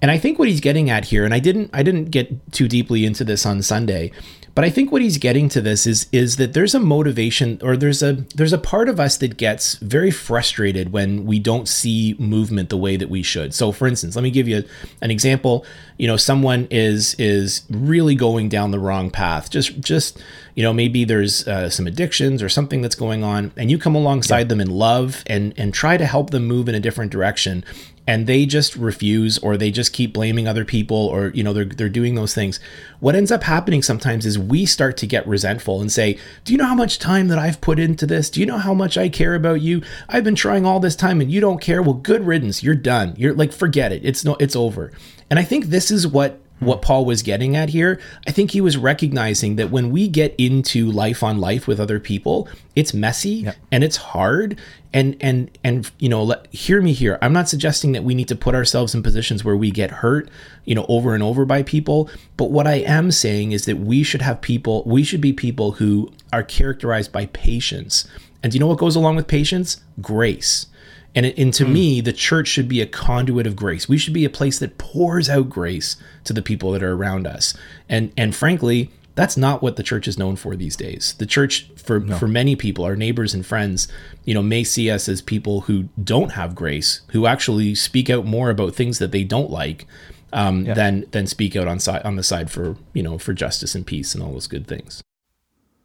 And 0.00 0.10
I 0.10 0.18
think 0.18 0.38
what 0.38 0.48
he's 0.48 0.60
getting 0.60 0.90
at 0.90 1.06
here, 1.06 1.24
and 1.24 1.34
I 1.34 1.40
didn't 1.40 1.70
I 1.72 1.82
didn't 1.82 2.06
get 2.06 2.52
too 2.52 2.68
deeply 2.68 3.04
into 3.04 3.24
this 3.24 3.44
on 3.44 3.62
Sunday, 3.62 4.12
But 4.54 4.64
I 4.64 4.70
think 4.70 4.90
what 4.90 5.02
he's 5.02 5.18
getting 5.18 5.48
to 5.50 5.60
this 5.60 5.86
is 5.86 6.08
is 6.12 6.36
that 6.36 6.52
there's 6.52 6.74
a 6.74 6.80
motivation 6.80 7.58
or 7.62 7.76
there's 7.76 8.02
a 8.02 8.14
there's 8.34 8.52
a 8.52 8.58
part 8.58 8.88
of 8.88 8.98
us 8.98 9.16
that 9.18 9.36
gets 9.36 9.76
very 9.76 10.10
frustrated 10.10 10.92
when 10.92 11.24
we 11.26 11.38
don't 11.38 11.68
see 11.68 12.16
movement 12.18 12.68
the 12.68 12.76
way 12.76 12.96
that 12.96 13.08
we 13.08 13.22
should. 13.22 13.54
So 13.54 13.72
for 13.72 13.86
instance, 13.86 14.16
let 14.16 14.22
me 14.22 14.30
give 14.30 14.48
you 14.48 14.64
an 15.00 15.10
example. 15.10 15.64
You 15.96 16.08
know, 16.08 16.16
someone 16.16 16.66
is 16.70 17.14
is 17.14 17.62
really 17.70 18.14
going 18.14 18.48
down 18.48 18.70
the 18.70 18.78
wrong 18.80 19.10
path. 19.10 19.50
Just 19.50 19.80
just 19.80 20.20
you 20.54 20.64
know 20.64 20.72
maybe 20.72 21.04
there's 21.04 21.46
uh, 21.46 21.70
some 21.70 21.86
addictions 21.86 22.42
or 22.42 22.48
something 22.48 22.82
that's 22.82 22.96
going 22.96 23.22
on 23.22 23.52
and 23.56 23.70
you 23.70 23.78
come 23.78 23.94
alongside 23.94 24.40
yeah. 24.40 24.44
them 24.44 24.60
in 24.60 24.70
love 24.70 25.22
and 25.28 25.54
and 25.56 25.72
try 25.72 25.96
to 25.96 26.04
help 26.04 26.30
them 26.30 26.46
move 26.46 26.68
in 26.68 26.74
a 26.74 26.80
different 26.80 27.12
direction 27.12 27.64
and 28.08 28.26
they 28.26 28.46
just 28.46 28.74
refuse 28.74 29.36
or 29.38 29.58
they 29.58 29.70
just 29.70 29.92
keep 29.92 30.14
blaming 30.14 30.48
other 30.48 30.64
people 30.64 30.96
or 30.96 31.28
you 31.34 31.44
know 31.44 31.52
they're 31.52 31.66
they're 31.66 31.90
doing 31.90 32.14
those 32.14 32.34
things. 32.34 32.58
What 33.00 33.14
ends 33.14 33.30
up 33.30 33.42
happening 33.42 33.82
sometimes 33.82 34.24
is 34.24 34.38
we 34.38 34.64
start 34.64 34.96
to 34.96 35.06
get 35.06 35.28
resentful 35.28 35.82
and 35.82 35.92
say 35.92 36.18
do 36.44 36.52
you 36.52 36.58
know 36.58 36.64
how 36.64 36.74
much 36.74 36.98
time 36.98 37.28
that 37.28 37.38
I've 37.38 37.60
put 37.60 37.78
into 37.78 38.06
this? 38.06 38.30
Do 38.30 38.40
you 38.40 38.46
know 38.46 38.56
how 38.56 38.72
much 38.72 38.96
I 38.96 39.10
care 39.10 39.34
about 39.34 39.60
you? 39.60 39.82
I've 40.08 40.24
been 40.24 40.34
trying 40.34 40.64
all 40.64 40.80
this 40.80 40.96
time 40.96 41.20
and 41.20 41.30
you 41.30 41.42
don't 41.42 41.60
care? 41.60 41.82
Well 41.82 41.92
good 41.92 42.26
riddance. 42.26 42.62
You're 42.62 42.74
done. 42.74 43.12
You're 43.18 43.34
like 43.34 43.52
forget 43.52 43.92
it. 43.92 44.02
It's 44.02 44.24
no 44.24 44.36
it's 44.40 44.56
over. 44.56 44.90
And 45.28 45.38
I 45.38 45.44
think 45.44 45.66
this 45.66 45.90
is 45.90 46.06
what 46.06 46.40
what 46.60 46.82
Paul 46.82 47.04
was 47.04 47.22
getting 47.22 47.56
at 47.56 47.68
here. 47.70 48.00
I 48.26 48.32
think 48.32 48.50
he 48.50 48.60
was 48.60 48.76
recognizing 48.76 49.56
that 49.56 49.70
when 49.70 49.90
we 49.90 50.08
get 50.08 50.34
into 50.38 50.90
life 50.90 51.22
on 51.22 51.38
life 51.38 51.66
with 51.66 51.78
other 51.78 52.00
people, 52.00 52.48
it's 52.74 52.92
messy 52.92 53.30
yep. 53.30 53.56
and 53.70 53.84
it's 53.84 53.96
hard. 53.96 54.58
And 54.92 55.16
and 55.20 55.50
and 55.62 55.90
you 55.98 56.08
know, 56.08 56.24
let, 56.24 56.52
hear 56.52 56.80
me 56.80 56.92
here. 56.92 57.18
I'm 57.20 57.32
not 57.32 57.48
suggesting 57.48 57.92
that 57.92 58.04
we 58.04 58.14
need 58.14 58.28
to 58.28 58.36
put 58.36 58.54
ourselves 58.54 58.94
in 58.94 59.02
positions 59.02 59.44
where 59.44 59.56
we 59.56 59.70
get 59.70 59.90
hurt, 59.90 60.30
you 60.64 60.74
know, 60.74 60.86
over 60.88 61.14
and 61.14 61.22
over 61.22 61.44
by 61.44 61.62
people. 61.62 62.08
But 62.36 62.50
what 62.50 62.66
I 62.66 62.76
am 62.76 63.10
saying 63.10 63.52
is 63.52 63.66
that 63.66 63.78
we 63.78 64.02
should 64.02 64.22
have 64.22 64.40
people. 64.40 64.82
We 64.86 65.04
should 65.04 65.20
be 65.20 65.32
people 65.32 65.72
who 65.72 66.10
are 66.32 66.42
characterized 66.42 67.12
by 67.12 67.26
patience. 67.26 68.08
And 68.42 68.52
do 68.52 68.56
you 68.56 68.60
know 68.60 68.66
what 68.66 68.78
goes 68.78 68.96
along 68.96 69.16
with 69.16 69.26
patience? 69.26 69.80
Grace. 70.00 70.66
And, 71.14 71.26
and 71.26 71.52
to 71.54 71.64
mm. 71.64 71.72
me, 71.72 72.00
the 72.00 72.12
church 72.12 72.48
should 72.48 72.68
be 72.68 72.80
a 72.80 72.86
conduit 72.86 73.46
of 73.46 73.56
grace. 73.56 73.88
We 73.88 73.98
should 73.98 74.12
be 74.12 74.24
a 74.24 74.30
place 74.30 74.58
that 74.58 74.78
pours 74.78 75.28
out 75.28 75.48
grace 75.48 75.96
to 76.24 76.32
the 76.32 76.42
people 76.42 76.72
that 76.72 76.82
are 76.82 76.92
around 76.92 77.26
us. 77.26 77.54
And 77.88 78.12
and 78.16 78.34
frankly, 78.36 78.90
that's 79.18 79.36
not 79.36 79.62
what 79.62 79.74
the 79.74 79.82
church 79.82 80.06
is 80.06 80.16
known 80.16 80.36
for 80.36 80.54
these 80.54 80.76
days. 80.76 81.16
The 81.18 81.26
church, 81.26 81.68
for 81.76 81.98
no. 81.98 82.16
for 82.16 82.28
many 82.28 82.54
people, 82.54 82.84
our 82.84 82.94
neighbors 82.94 83.34
and 83.34 83.44
friends, 83.44 83.88
you 84.24 84.32
know, 84.32 84.42
may 84.42 84.62
see 84.62 84.90
us 84.90 85.08
as 85.08 85.20
people 85.20 85.62
who 85.62 85.88
don't 86.02 86.32
have 86.32 86.54
grace, 86.54 87.00
who 87.10 87.26
actually 87.26 87.74
speak 87.74 88.08
out 88.08 88.24
more 88.24 88.48
about 88.48 88.76
things 88.76 89.00
that 89.00 89.10
they 89.10 89.24
don't 89.24 89.50
like, 89.50 89.86
um, 90.32 90.66
yeah. 90.66 90.74
than 90.74 91.04
than 91.10 91.26
speak 91.26 91.56
out 91.56 91.66
on 91.66 91.80
side 91.80 92.02
on 92.02 92.14
the 92.14 92.22
side 92.22 92.48
for 92.48 92.76
you 92.92 93.02
know 93.02 93.18
for 93.18 93.32
justice 93.32 93.74
and 93.74 93.86
peace 93.86 94.14
and 94.14 94.22
all 94.22 94.32
those 94.32 94.46
good 94.46 94.68
things. 94.68 95.02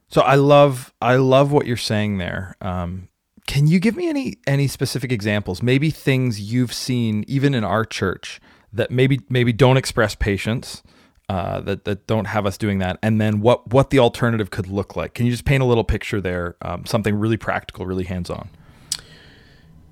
So 0.10 0.22
I 0.22 0.36
love 0.36 0.94
I 1.02 1.16
love 1.16 1.52
what 1.52 1.66
you're 1.66 1.76
saying 1.76 2.20
there. 2.20 2.56
Um, 2.62 3.08
can 3.48 3.68
you 3.68 3.80
give 3.80 3.96
me 3.96 4.08
any 4.08 4.38
any 4.48 4.68
specific 4.68 5.12
examples? 5.12 5.62
Maybe 5.62 5.90
things 5.90 6.40
you've 6.40 6.74
seen 6.74 7.26
even 7.28 7.54
in 7.54 7.64
our 7.64 7.86
church 7.86 8.40
that 8.72 8.90
maybe 8.90 9.22
maybe 9.30 9.52
don't 9.52 9.78
express 9.78 10.16
patience, 10.16 10.82
uh, 11.30 11.62
that 11.62 11.86
that 11.86 12.08
don't 12.08 12.26
have 12.26 12.46
us 12.46 12.58
doing 12.58 12.80
that, 12.80 13.00
and 13.02 13.20
then 13.20 13.42
what 13.42 13.72
what 13.72 13.90
the 13.90 14.00
alternative 14.00 14.50
could 14.50 14.68
look 14.68 14.96
like. 14.96 15.14
Can 15.14 15.26
you 15.26 15.32
just 15.32 15.46
paint 15.46 15.62
a 15.62 15.66
little 15.66 15.84
picture 15.84 16.22
there? 16.22 16.56
Um, 16.62 16.86
something 16.86 17.16
really 17.16 17.38
practical, 17.38 17.86
really 17.86 18.06
hands 18.06 18.30
on. 18.30 18.50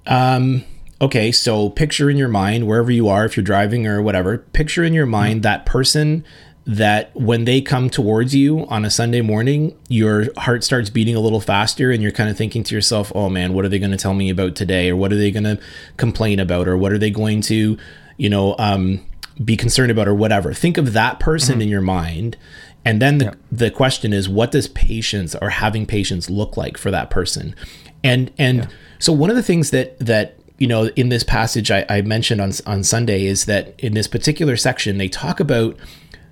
Um. 0.08 0.64
Okay, 1.02 1.32
so 1.32 1.72
picture 1.72 2.12
in 2.12 2.18
your 2.18 2.28
mind 2.28 2.68
wherever 2.68 2.92
you 2.92 3.08
are, 3.08 3.26
if 3.26 3.36
you're 3.36 3.44
driving 3.44 3.88
or 3.88 4.04
whatever, 4.04 4.38
picture 4.38 4.84
in 4.84 4.94
your 4.94 5.08
mind 5.08 5.38
mm-hmm. 5.38 5.42
that 5.42 5.66
person 5.66 6.24
that 6.66 7.16
when 7.16 7.46
they 7.46 7.60
come 7.60 7.90
towards 7.90 8.36
you 8.36 8.66
on 8.68 8.86
a 8.86 8.90
Sunday 8.90 9.22
morning, 9.22 9.76
your 9.88 10.28
heart 10.38 10.64
starts 10.64 10.90
beating 10.90 11.16
a 11.16 11.20
little 11.20 11.40
faster 11.40 11.92
and 11.92 12.04
you're 12.04 12.12
kind 12.12 12.30
of 12.30 12.38
thinking 12.38 12.64
to 12.64 12.76
yourself, 12.76 13.12
oh 13.16 13.30
man, 13.30 13.54
what 13.54 13.66
are 13.66 13.70
they 13.70 13.80
going 13.80 13.92
to 13.92 13.98
tell 13.98 14.14
me 14.14 14.30
about 14.30 14.56
today? 14.56 14.90
Or 14.90 14.96
what 14.96 15.12
are 15.12 15.18
they 15.18 15.32
going 15.32 15.44
to 15.44 15.60
complain 15.98 16.40
about? 16.40 16.68
Or 16.68 16.78
what 16.78 16.92
are 16.92 17.00
they 17.00 17.10
going 17.10 17.42
to, 17.42 17.78
you 18.18 18.30
know, 18.30 18.56
um, 18.60 19.04
be 19.44 19.58
concerned 19.58 19.92
about 19.92 20.08
or 20.08 20.14
whatever? 20.14 20.54
Think 20.54 20.78
of 20.78 20.94
that 20.94 21.20
person 21.20 21.54
mm-hmm. 21.54 21.62
in 21.64 21.70
your 21.70 21.82
mind. 21.82 22.38
And 22.86 23.02
then 23.02 23.18
the, 23.18 23.26
yeah. 23.26 23.34
the 23.52 23.72
question 23.72 24.14
is, 24.14 24.30
what 24.30 24.52
does 24.52 24.68
patience 24.68 25.36
or 25.42 25.50
having 25.50 25.88
patience 25.88 26.30
look 26.30 26.58
like 26.58 26.78
for 26.78 26.92
that 26.92 27.10
person? 27.10 27.56
And, 28.04 28.32
and 28.38 28.58
yeah. 28.60 28.68
so 29.00 29.14
one 29.14 29.32
of 29.32 29.36
the 29.36 29.44
things 29.44 29.72
that, 29.72 29.98
that, 30.00 30.38
you 30.60 30.68
know, 30.68 30.86
in 30.96 31.10
this 31.10 31.24
passage 31.24 31.72
I, 31.72 31.86
I 31.90 32.02
mentioned 32.02 32.40
on, 32.40 32.52
on 32.68 32.84
Sunday 32.84 33.26
is 33.26 33.46
that 33.46 33.74
in 33.80 33.96
this 33.96 34.08
particular 34.08 34.58
section, 34.58 35.00
they 35.00 35.08
talk 35.08 35.40
about 35.40 35.76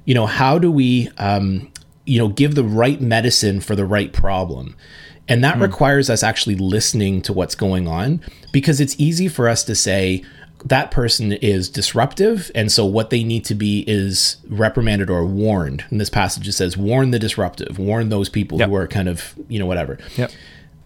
you 0.10 0.16
know, 0.16 0.26
how 0.26 0.58
do 0.58 0.72
we, 0.72 1.08
um, 1.20 1.72
you 2.06 2.18
know, 2.18 2.30
give 2.30 2.56
the 2.56 2.64
right 2.64 3.00
medicine 3.00 3.62
for 3.62 3.76
the 3.76 3.86
right 3.86 4.12
problem? 4.12 4.76
And 5.28 5.44
that 5.44 5.58
mm. 5.58 5.62
requires 5.62 6.10
us 6.10 6.24
actually 6.24 6.56
listening 6.56 7.22
to 7.22 7.32
what's 7.32 7.54
going 7.54 7.88
on 7.88 8.20
because 8.52 8.82
it's 8.82 8.96
easy 9.00 9.28
for 9.28 9.48
us 9.48 9.64
to 9.66 9.76
say, 9.76 10.24
that 10.66 10.90
person 10.90 11.32
is 11.32 11.70
disruptive 11.70 12.52
and 12.54 12.70
so 12.70 12.86
what 12.86 13.12
they 13.12 13.24
need 13.24 13.46
to 13.46 13.56
be 13.56 13.86
is 13.88 14.38
reprimanded 14.50 15.10
or 15.10 15.26
warned 15.26 15.86
in 15.90 16.00
this 16.00 16.10
passage 16.10 16.46
it 16.50 16.52
says 16.52 16.76
warn 16.76 17.12
the 17.12 17.18
disruptive 17.18 17.80
warn 17.80 18.10
those 18.10 18.28
people 18.28 18.60
yep. 18.60 18.68
who 18.68 18.76
are 18.76 18.86
kind 18.86 19.08
of 19.08 19.36
you 19.48 19.58
know 19.58 19.66
whatever 19.66 19.98
yep. 20.18 20.30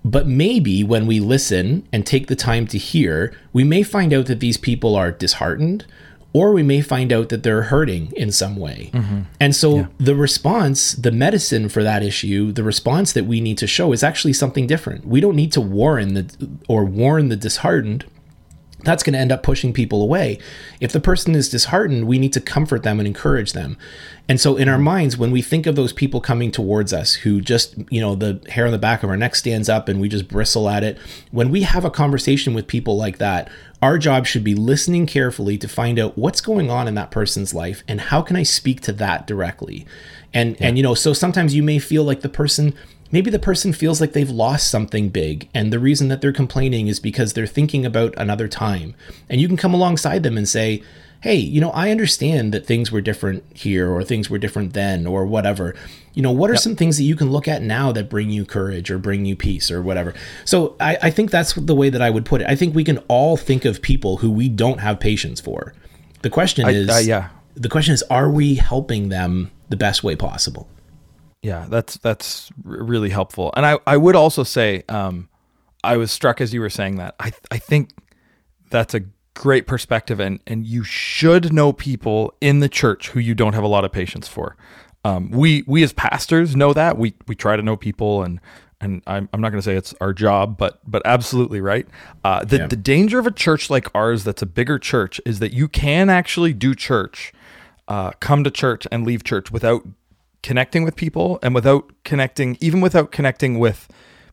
but 0.05 0.27
maybe 0.27 0.83
when 0.83 1.07
we 1.07 1.19
listen 1.19 1.87
and 1.91 2.05
take 2.05 2.27
the 2.27 2.35
time 2.35 2.67
to 2.67 2.77
hear 2.77 3.35
we 3.51 3.63
may 3.63 3.81
find 3.81 4.13
out 4.13 4.27
that 4.27 4.41
these 4.41 4.57
people 4.57 4.95
are 4.95 5.11
disheartened 5.11 5.87
or 6.33 6.51
we 6.51 6.63
may 6.63 6.81
find 6.81 7.13
out 7.13 7.29
that 7.29 7.43
they're 7.43 7.63
hurting 7.63 8.11
in 8.17 8.31
some 8.31 8.55
way. 8.55 8.89
Mm-hmm. 8.93 9.21
And 9.39 9.55
so 9.55 9.75
yeah. 9.75 9.87
the 9.99 10.15
response, 10.15 10.93
the 10.93 11.11
medicine 11.11 11.69
for 11.69 11.83
that 11.83 12.01
issue, 12.03 12.51
the 12.51 12.63
response 12.63 13.13
that 13.13 13.25
we 13.25 13.39
need 13.39 13.57
to 13.59 13.67
show 13.67 13.93
is 13.93 14.03
actually 14.03 14.33
something 14.33 14.65
different. 14.65 15.05
We 15.05 15.21
don't 15.21 15.35
need 15.35 15.51
to 15.53 15.61
warn 15.61 16.15
the 16.15 16.49
or 16.67 16.83
warn 16.85 17.29
the 17.29 17.35
disheartened 17.35 18.05
that's 18.83 19.03
going 19.03 19.13
to 19.13 19.19
end 19.19 19.31
up 19.31 19.43
pushing 19.43 19.73
people 19.73 20.01
away. 20.01 20.39
If 20.79 20.91
the 20.91 20.99
person 20.99 21.35
is 21.35 21.49
disheartened, 21.49 22.07
we 22.07 22.19
need 22.19 22.33
to 22.33 22.41
comfort 22.41 22.83
them 22.83 22.99
and 22.99 23.07
encourage 23.07 23.53
them. 23.53 23.77
And 24.29 24.39
so 24.39 24.55
in 24.55 24.69
our 24.69 24.77
minds, 24.77 25.17
when 25.17 25.31
we 25.31 25.41
think 25.41 25.65
of 25.65 25.75
those 25.75 25.91
people 25.91 26.21
coming 26.21 26.51
towards 26.51 26.93
us 26.93 27.13
who 27.13 27.41
just, 27.41 27.75
you 27.91 27.99
know, 27.99 28.15
the 28.15 28.41
hair 28.49 28.65
on 28.65 28.71
the 28.71 28.77
back 28.77 29.03
of 29.03 29.09
our 29.09 29.17
neck 29.17 29.35
stands 29.35 29.67
up 29.67 29.89
and 29.89 29.99
we 29.99 30.07
just 30.07 30.27
bristle 30.27 30.69
at 30.69 30.83
it, 30.83 30.97
when 31.31 31.49
we 31.49 31.63
have 31.63 31.83
a 31.83 31.91
conversation 31.91 32.53
with 32.53 32.67
people 32.67 32.95
like 32.95 33.17
that, 33.17 33.49
our 33.81 33.97
job 33.97 34.25
should 34.25 34.43
be 34.43 34.55
listening 34.55 35.05
carefully 35.05 35.57
to 35.57 35.67
find 35.67 35.99
out 35.99 36.17
what's 36.17 36.39
going 36.39 36.69
on 36.69 36.87
in 36.87 36.95
that 36.95 37.11
person's 37.11 37.53
life 37.53 37.83
and 37.85 37.99
how 37.99 38.21
can 38.21 38.37
I 38.37 38.43
speak 38.43 38.79
to 38.81 38.93
that 38.93 39.27
directly. 39.27 39.85
And 40.33 40.57
yeah. 40.59 40.67
and 40.67 40.77
you 40.77 40.83
know, 40.83 40.95
so 40.95 41.11
sometimes 41.11 41.53
you 41.53 41.63
may 41.63 41.79
feel 41.79 42.03
like 42.03 42.21
the 42.21 42.29
person 42.29 42.73
maybe 43.13 43.29
the 43.29 43.39
person 43.39 43.71
feels 43.71 44.01
like 44.01 44.11
they've 44.11 44.29
lost 44.29 44.69
something 44.69 45.07
big 45.07 45.47
and 45.53 45.71
the 45.71 45.79
reason 45.79 46.09
that 46.09 46.19
they're 46.19 46.33
complaining 46.33 46.87
is 46.87 46.99
because 46.99 47.31
they're 47.31 47.47
thinking 47.47 47.85
about 47.85 48.13
another 48.17 48.47
time. 48.49 48.95
And 49.29 49.39
you 49.39 49.47
can 49.47 49.55
come 49.55 49.73
alongside 49.73 50.23
them 50.23 50.35
and 50.35 50.49
say 50.49 50.83
hey 51.21 51.35
you 51.35 51.61
know 51.61 51.69
i 51.69 51.89
understand 51.89 52.53
that 52.53 52.65
things 52.65 52.91
were 52.91 52.99
different 52.99 53.45
here 53.55 53.89
or 53.89 54.03
things 54.03 54.29
were 54.29 54.37
different 54.37 54.73
then 54.73 55.07
or 55.07 55.25
whatever. 55.25 55.73
You 56.13 56.21
know 56.21 56.31
what 56.31 56.49
are 56.49 56.55
yep. 56.55 56.61
some 56.61 56.75
things 56.75 56.97
that 56.97 57.03
you 57.03 57.15
can 57.15 57.31
look 57.31 57.47
at 57.47 57.61
now 57.61 57.91
that 57.93 58.09
bring 58.09 58.29
you 58.29 58.45
courage 58.45 58.91
or 58.91 58.97
bring 58.97 59.25
you 59.25 59.35
peace 59.35 59.71
or 59.71 59.81
whatever? 59.81 60.13
So 60.43 60.75
I, 60.79 60.97
I 61.03 61.09
think 61.11 61.31
that's 61.31 61.53
the 61.53 61.75
way 61.75 61.89
that 61.89 62.01
i 62.01 62.09
would 62.09 62.25
put 62.25 62.41
it. 62.41 62.47
I 62.49 62.55
think 62.55 62.75
we 62.75 62.83
can 62.83 62.97
all 63.07 63.37
think 63.37 63.63
of 63.63 63.81
people 63.81 64.17
who 64.17 64.31
we 64.31 64.49
don't 64.49 64.79
have 64.79 64.99
patience 64.99 65.39
for. 65.39 65.73
The 66.23 66.29
question 66.29 66.65
I, 66.65 66.71
is 66.71 66.89
uh, 66.89 67.01
yeah. 67.03 67.29
the 67.55 67.69
question 67.69 67.93
is 67.93 68.03
are 68.09 68.29
we 68.29 68.55
helping 68.55 69.09
them 69.09 69.51
the 69.69 69.77
best 69.77 70.03
way 70.03 70.15
possible 70.15 70.67
yeah, 71.43 71.65
that's 71.69 71.97
that's 71.97 72.49
really 72.63 73.09
helpful. 73.09 73.53
And 73.55 73.65
I 73.65 73.77
I 73.85 73.97
would 73.97 74.15
also 74.15 74.43
say 74.43 74.83
um, 74.87 75.29
I 75.83 75.97
was 75.97 76.09
struck 76.09 76.39
as 76.39 76.53
you 76.53 76.61
were 76.61 76.69
saying 76.69 76.95
that. 76.95 77.15
I 77.19 77.33
I 77.51 77.57
think 77.57 77.89
that's 78.71 78.93
a 78.93 79.01
great 79.35 79.67
perspective 79.67 80.19
and 80.19 80.39
and 80.47 80.65
you 80.65 80.83
should 80.83 81.51
know 81.51 81.73
people 81.73 82.33
in 82.39 82.59
the 82.59 82.69
church 82.69 83.09
who 83.09 83.19
you 83.19 83.35
don't 83.35 83.53
have 83.53 83.63
a 83.63 83.67
lot 83.67 83.83
of 83.83 83.91
patience 83.91 84.27
for. 84.27 84.55
Um, 85.03 85.31
we 85.31 85.65
we 85.67 85.83
as 85.83 85.91
pastors 85.91 86.55
know 86.55 86.71
that. 86.71 86.97
We 86.97 87.13
we 87.27 87.35
try 87.35 87.57
to 87.57 87.61
know 87.61 87.75
people 87.75 88.23
and 88.23 88.39
and 88.79 89.01
I'm, 89.07 89.29
I'm 89.33 89.41
not 89.41 89.49
going 89.49 89.61
to 89.61 89.65
say 89.65 89.75
it's 89.75 89.93
our 89.99 90.13
job, 90.13 90.57
but 90.57 90.79
but 90.89 91.01
absolutely 91.03 91.59
right. 91.59 91.87
Uh, 92.23 92.45
the 92.45 92.57
yeah. 92.59 92.67
the 92.67 92.77
danger 92.77 93.19
of 93.19 93.27
a 93.27 93.31
church 93.31 93.69
like 93.69 93.93
ours 93.93 94.23
that's 94.23 94.41
a 94.41 94.45
bigger 94.45 94.79
church 94.79 95.19
is 95.25 95.39
that 95.39 95.51
you 95.51 95.67
can 95.67 96.09
actually 96.09 96.53
do 96.53 96.73
church, 96.73 97.33
uh, 97.89 98.11
come 98.21 98.45
to 98.45 98.51
church 98.51 98.87
and 98.93 99.05
leave 99.05 99.25
church 99.25 99.51
without 99.51 99.83
connecting 100.43 100.83
with 100.83 100.95
people 100.95 101.39
and 101.41 101.55
without 101.55 101.91
connecting, 102.03 102.57
even 102.59 102.81
without 102.81 103.11
connecting 103.11 103.57
with 103.57 103.87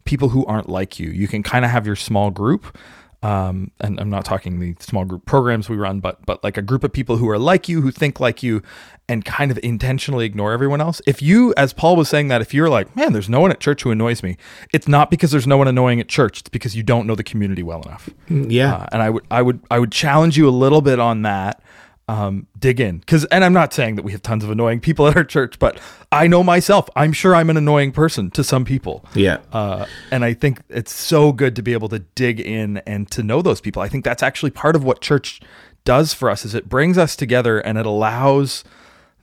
people 0.05 0.31
who 0.31 0.45
aren't 0.47 0.69
like 0.69 0.99
you. 0.99 1.09
You 1.11 1.29
can 1.29 1.43
kind 1.43 1.65
of 1.65 1.71
have 1.71 1.87
your 1.87 1.97
small 1.97 2.31
group. 2.31 2.77
Um, 3.23 3.71
and 3.81 4.01
I'm 4.01 4.09
not 4.09 4.25
talking 4.25 4.61
the 4.61 4.75
small 4.81 5.05
group 5.05 5.27
programs 5.27 5.69
we 5.69 5.77
run, 5.77 6.01
but 6.01 6.25
but 6.25 6.43
like 6.43 6.57
a 6.57 6.63
group 6.63 6.85
of 6.85 6.91
people 6.91 7.19
who 7.19 7.29
are 7.29 7.39
like 7.39 7.69
you, 7.69 7.83
who 7.83 7.91
think 7.91 8.19
like 8.19 8.43
you, 8.43 8.63
and 9.11 9.27
kind 9.27 9.51
of 9.51 9.59
intentionally 9.63 10.25
ignore 10.25 10.53
everyone 10.53 10.81
else. 10.81 11.03
If 11.07 11.21
you, 11.21 11.53
as 11.59 11.75
Paul 11.75 11.97
was 11.97 12.09
saying 12.09 12.29
that, 12.29 12.41
if 12.41 12.55
you're 12.55 12.71
like, 12.71 12.97
man, 12.97 13.13
there's 13.13 13.29
no 13.29 13.39
one 13.41 13.51
at 13.51 13.61
church 13.61 13.83
who 13.83 13.91
annoys 13.91 14.23
me, 14.23 14.39
it's 14.73 14.89
not 14.89 15.11
because 15.11 15.33
there's 15.33 15.47
no 15.47 15.59
one 15.59 15.69
annoying 15.69 16.01
at 16.01 16.09
church. 16.09 16.41
It's 16.41 16.49
because 16.49 16.75
you 16.75 16.83
don't 16.83 17.07
know 17.07 17.15
the 17.15 17.23
community 17.23 17.63
well 17.63 17.83
enough. 17.83 18.09
Mm, 18.31 18.51
yeah, 18.51 18.77
uh, 18.77 18.87
and 18.91 19.03
I 19.03 19.11
would 19.11 19.27
I 19.31 19.43
would 19.43 19.61
I 19.71 19.79
would 19.79 19.93
challenge 19.93 20.39
you 20.39 20.49
a 20.49 20.51
little 20.51 20.81
bit 20.81 20.99
on 20.99 21.21
that 21.21 21.63
um, 22.11 22.47
dig 22.59 22.81
in. 22.81 22.99
Because 22.99 23.25
and 23.27 23.45
i'm 23.45 23.53
not 23.53 23.73
saying 23.73 23.95
that 23.97 24.03
we 24.03 24.13
have 24.13 24.23
tons 24.23 24.43
of 24.45 24.51
annoying 24.51 24.81
people 24.81 25.07
at 25.09 25.17
our 25.17 25.25
church 25.25 25.59
but 25.59 25.79
i 26.11 26.27
know 26.27 26.43
myself. 26.43 26.89
I'm 26.97 27.13
sure 27.13 27.35
i'm 27.35 27.51
an 27.51 27.57
annoying 27.57 27.93
person 27.93 28.31
to 28.33 28.43
some 28.43 28.65
people. 28.65 29.05
Yeah. 29.15 29.39
uh, 29.53 29.87
and 30.11 30.25
i 30.25 30.33
think 30.35 30.61
it's 30.69 30.93
so 30.93 31.33
good 31.33 31.55
to 31.57 31.63
be 31.63 31.73
able 31.73 31.89
to 31.91 32.01
dig 32.15 32.41
in 32.41 32.79
and 32.79 33.11
to 33.13 33.23
know 33.23 33.43
those 33.43 33.61
people. 33.61 33.81
I 33.83 33.89
think 33.89 34.05
that's 34.05 34.23
actually 34.23 34.51
part 34.51 34.75
of 34.77 34.83
what 34.85 35.01
church 35.01 35.41
does 35.85 36.13
for 36.13 36.29
us 36.31 36.45
is 36.45 36.55
it 36.55 36.69
brings 36.69 36.99
us 36.99 37.17
together 37.17 37.59
and 37.61 37.79
it 37.79 37.87
allows 37.87 38.65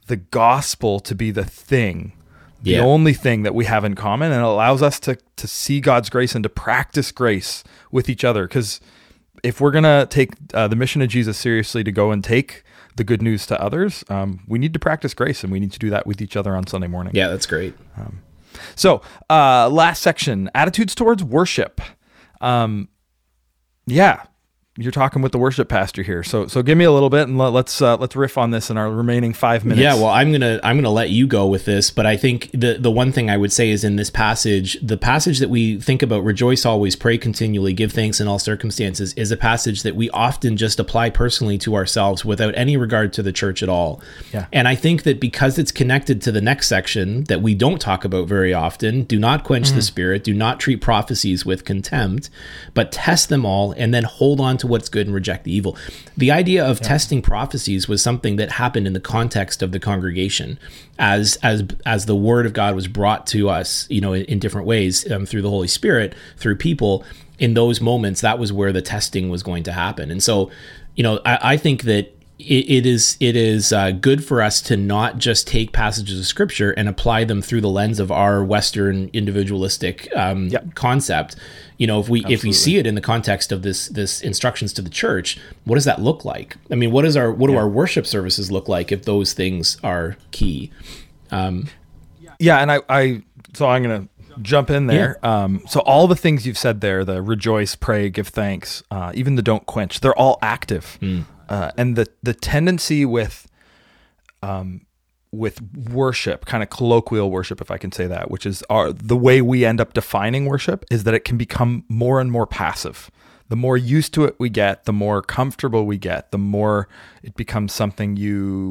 the 0.07 0.15
gospel 0.15 0.99
to 1.01 1.13
be 1.13 1.29
the 1.31 1.45
thing 1.45 2.13
the 2.63 2.71
Yeah. 2.71 2.81
only 2.81 3.13
thing 3.13 3.43
that 3.43 3.53
we 3.53 3.65
have 3.65 3.83
in 3.85 3.93
common 3.95 4.31
and 4.31 4.41
it 4.41 4.45
allows 4.47 4.81
us 4.81 4.99
to 5.01 5.17
to 5.35 5.47
see 5.47 5.79
God's 5.79 6.09
grace 6.09 6.33
and 6.35 6.43
to 6.43 6.49
practice 6.49 7.11
grace 7.11 7.63
with 7.91 8.09
each 8.09 8.23
other. 8.23 8.47
Cuz 8.47 8.79
if 9.43 9.61
we're 9.61 9.69
going 9.77 9.83
to 9.95 10.07
take 10.09 10.31
uh, 10.55 10.67
the 10.67 10.75
mission 10.75 10.99
of 11.03 11.09
Jesus 11.09 11.37
seriously 11.37 11.83
to 11.83 11.91
go 11.91 12.11
and 12.11 12.23
take 12.23 12.63
the 12.97 13.03
good 13.03 13.21
news 13.21 13.45
to 13.47 13.59
others 13.61 14.03
um, 14.09 14.43
we 14.47 14.59
need 14.59 14.73
to 14.73 14.79
practice 14.79 15.13
grace 15.13 15.43
and 15.43 15.51
we 15.51 15.59
need 15.59 15.71
to 15.71 15.79
do 15.79 15.89
that 15.89 16.05
with 16.05 16.21
each 16.21 16.35
other 16.35 16.55
on 16.55 16.67
Sunday 16.67 16.87
morning. 16.87 17.13
Yeah, 17.15 17.29
that's 17.29 17.45
great. 17.45 17.73
So, 18.75 19.01
uh, 19.29 19.69
last 19.69 20.01
section 20.01 20.49
attitudes 20.55 20.95
towards 20.95 21.23
worship. 21.23 21.81
Um, 22.41 22.89
yeah, 23.85 24.23
you're 24.77 24.91
talking 24.91 25.23
with 25.23 25.31
the 25.31 25.39
worship 25.39 25.69
pastor 25.69 26.03
here. 26.03 26.23
So, 26.23 26.45
so 26.45 26.61
give 26.61 26.77
me 26.77 26.85
a 26.85 26.91
little 26.91 27.09
bit 27.09 27.27
and 27.27 27.37
let, 27.37 27.47
let's 27.47 27.81
uh, 27.81 27.97
let's 27.97 28.15
riff 28.15 28.37
on 28.37 28.51
this 28.51 28.69
in 28.69 28.77
our 28.77 28.89
remaining 28.91 29.33
five 29.33 29.65
minutes. 29.65 29.81
Yeah, 29.81 29.95
well, 29.95 30.09
I'm 30.09 30.31
gonna 30.31 30.59
I'm 30.63 30.77
gonna 30.77 30.91
let 30.91 31.09
you 31.09 31.25
go 31.25 31.47
with 31.47 31.65
this, 31.65 31.89
but 31.89 32.05
I 32.05 32.15
think 32.15 32.51
the 32.51 32.77
the 32.79 32.91
one 32.91 33.11
thing 33.11 33.29
I 33.29 33.37
would 33.37 33.51
say 33.51 33.71
is 33.71 33.83
in 33.83 33.95
this 33.95 34.11
passage, 34.11 34.77
the 34.81 34.97
passage 34.97 35.39
that 35.39 35.49
we 35.49 35.79
think 35.79 36.03
about, 36.03 36.23
rejoice 36.23 36.63
always, 36.63 36.95
pray 36.95 37.17
continually, 37.17 37.73
give 37.73 37.91
thanks 37.91 38.21
in 38.21 38.27
all 38.27 38.37
circumstances, 38.37 39.13
is 39.13 39.31
a 39.31 39.37
passage 39.37 39.81
that 39.81 39.95
we 39.95 40.11
often 40.11 40.57
just 40.57 40.79
apply 40.79 41.09
personally 41.09 41.57
to 41.59 41.73
ourselves 41.73 42.23
without 42.23 42.53
any 42.55 42.77
regard 42.77 43.13
to 43.13 43.23
the 43.23 43.33
church 43.33 43.63
at 43.63 43.69
all. 43.69 43.99
Yeah. 44.31 44.45
And 44.53 44.67
I 44.67 44.75
think 44.75 45.03
that 45.03 45.19
because 45.19 45.57
it's 45.57 45.71
connected 45.71 46.21
to 46.23 46.31
the 46.31 46.41
next 46.41 46.67
section 46.67 47.23
that 47.25 47.41
we 47.41 47.55
don't 47.55 47.81
talk 47.81 48.05
about 48.05 48.27
very 48.27 48.53
often, 48.53 49.03
do 49.03 49.17
not 49.17 49.43
quench 49.43 49.71
the 49.71 49.81
spirit, 49.81 50.23
do 50.23 50.35
not 50.35 50.59
treat 50.59 50.81
prophecies 50.81 51.45
with 51.45 51.65
contempt, 51.65 52.29
but 52.75 52.91
test 52.91 53.29
them 53.29 53.43
all 53.43 53.71
and 53.71 53.91
then 53.91 54.03
hold 54.03 54.39
on 54.39 54.57
to 54.57 54.66
what's 54.67 54.89
good 54.89 55.07
and 55.07 55.15
reject 55.15 55.43
the 55.43 55.53
evil. 55.53 55.77
The 56.15 56.31
idea 56.31 56.65
of 56.65 56.79
testing 56.79 57.21
prophecies 57.21 57.87
was 57.87 58.01
something 58.01 58.35
that 58.35 58.51
happened 58.53 58.87
in 58.87 58.93
the 58.93 58.99
context 58.99 59.61
of 59.61 59.71
the 59.71 59.79
congregation 59.79 60.59
as 60.99 61.37
as 61.43 61.63
as 61.85 62.05
the 62.05 62.15
word 62.15 62.45
of 62.45 62.53
God 62.53 62.75
was 62.75 62.87
brought 62.87 63.27
to 63.27 63.49
us, 63.49 63.87
you 63.89 64.01
know, 64.01 64.13
in, 64.13 64.23
in 64.25 64.39
different 64.39 64.67
ways 64.67 65.09
um, 65.11 65.25
through 65.25 65.41
the 65.41 65.49
Holy 65.49 65.67
Spirit, 65.67 66.15
through 66.37 66.55
people. 66.55 67.03
In 67.39 67.53
those 67.53 67.79
moments, 67.79 68.21
that 68.21 68.39
was 68.39 68.51
where 68.51 68.73
the 68.73 68.81
testing 68.81 69.29
was 69.29 69.43
going 69.43 69.61
to 69.63 69.71
happen. 69.71 70.09
And 70.09 70.23
so, 70.23 70.49
you 70.95 71.03
know, 71.03 71.19
I, 71.23 71.53
I 71.53 71.57
think 71.57 71.83
that 71.83 72.16
it, 72.39 72.69
it 72.69 72.85
is 72.85 73.17
it 73.19 73.35
is 73.35 73.73
uh, 73.73 73.91
good 73.91 74.23
for 74.23 74.41
us 74.41 74.61
to 74.63 74.77
not 74.77 75.17
just 75.17 75.47
take 75.47 75.71
passages 75.71 76.19
of 76.19 76.25
scripture 76.25 76.71
and 76.71 76.87
apply 76.87 77.23
them 77.23 77.41
through 77.41 77.61
the 77.61 77.69
lens 77.69 77.99
of 77.99 78.11
our 78.11 78.43
Western 78.43 79.09
individualistic 79.13 80.07
um, 80.15 80.47
Yep. 80.49 80.75
concept. 80.75 81.35
You 81.77 81.87
know, 81.87 81.99
if 81.99 82.09
we 82.09 82.23
if 82.25 82.43
we 82.43 82.51
see 82.53 82.77
it 82.77 82.85
in 82.87 82.95
the 82.95 83.01
context 83.01 83.51
of 83.51 83.61
this 83.63 83.87
this 83.89 84.21
instructions 84.21 84.73
to 84.73 84.81
the 84.81 84.89
church, 84.89 85.39
what 85.65 85.75
does 85.75 85.85
that 85.85 86.01
look 86.01 86.25
like? 86.25 86.57
I 86.71 86.75
mean, 86.75 86.91
what 86.91 87.05
is 87.05 87.15
our 87.17 87.31
what 87.31 87.47
do 87.47 87.55
our 87.55 87.67
worship 87.69 88.05
services 88.07 88.51
look 88.51 88.67
like 88.67 88.91
if 88.91 89.03
those 89.05 89.33
things 89.33 89.77
are 89.83 90.15
key? 90.31 90.71
Yeah, 92.39 92.59
and 92.59 92.71
I, 92.71 92.81
I 92.89 93.21
so 93.53 93.67
I'm 93.67 93.81
gonna 93.83 94.07
jump 94.41 94.69
in 94.69 94.85
there. 94.87 95.17
Um, 95.25 95.61
so 95.67 95.79
all 95.81 96.07
the 96.07 96.15
things 96.15 96.45
you've 96.45 96.57
said 96.57 96.81
there, 96.81 97.03
the 97.03 97.21
rejoice, 97.21 97.75
pray, 97.75 98.09
give 98.09 98.27
thanks, 98.27 98.83
uh, 98.91 99.11
even 99.15 99.35
the 99.35 99.41
don't 99.41 99.65
quench, 99.65 99.99
they're 100.01 100.15
all 100.17 100.37
active. 100.41 100.97
Uh, 101.49 101.71
and 101.77 101.95
the 101.95 102.07
the 102.23 102.33
tendency 102.33 103.05
with 103.05 103.47
um, 104.41 104.81
with 105.31 105.61
worship, 105.89 106.45
kind 106.45 106.63
of 106.63 106.69
colloquial 106.69 107.29
worship, 107.29 107.61
if 107.61 107.69
I 107.69 107.77
can 107.77 107.91
say 107.91 108.07
that, 108.07 108.31
which 108.31 108.45
is 108.45 108.63
our 108.69 108.91
the 108.91 109.17
way 109.17 109.41
we 109.41 109.65
end 109.65 109.81
up 109.81 109.93
defining 109.93 110.45
worship, 110.45 110.85
is 110.89 111.03
that 111.03 111.13
it 111.13 111.25
can 111.25 111.37
become 111.37 111.83
more 111.89 112.19
and 112.19 112.31
more 112.31 112.47
passive. 112.47 113.11
The 113.49 113.55
more 113.55 113.77
used 113.77 114.13
to 114.15 114.25
it 114.25 114.35
we 114.39 114.49
get, 114.49 114.83
the 114.83 114.93
more 114.93 115.21
comfortable 115.21 115.85
we 115.85 115.97
get, 115.97 116.31
the 116.31 116.37
more 116.37 116.89
it 117.23 117.35
becomes 117.37 117.71
something 117.73 118.17
you 118.17 118.67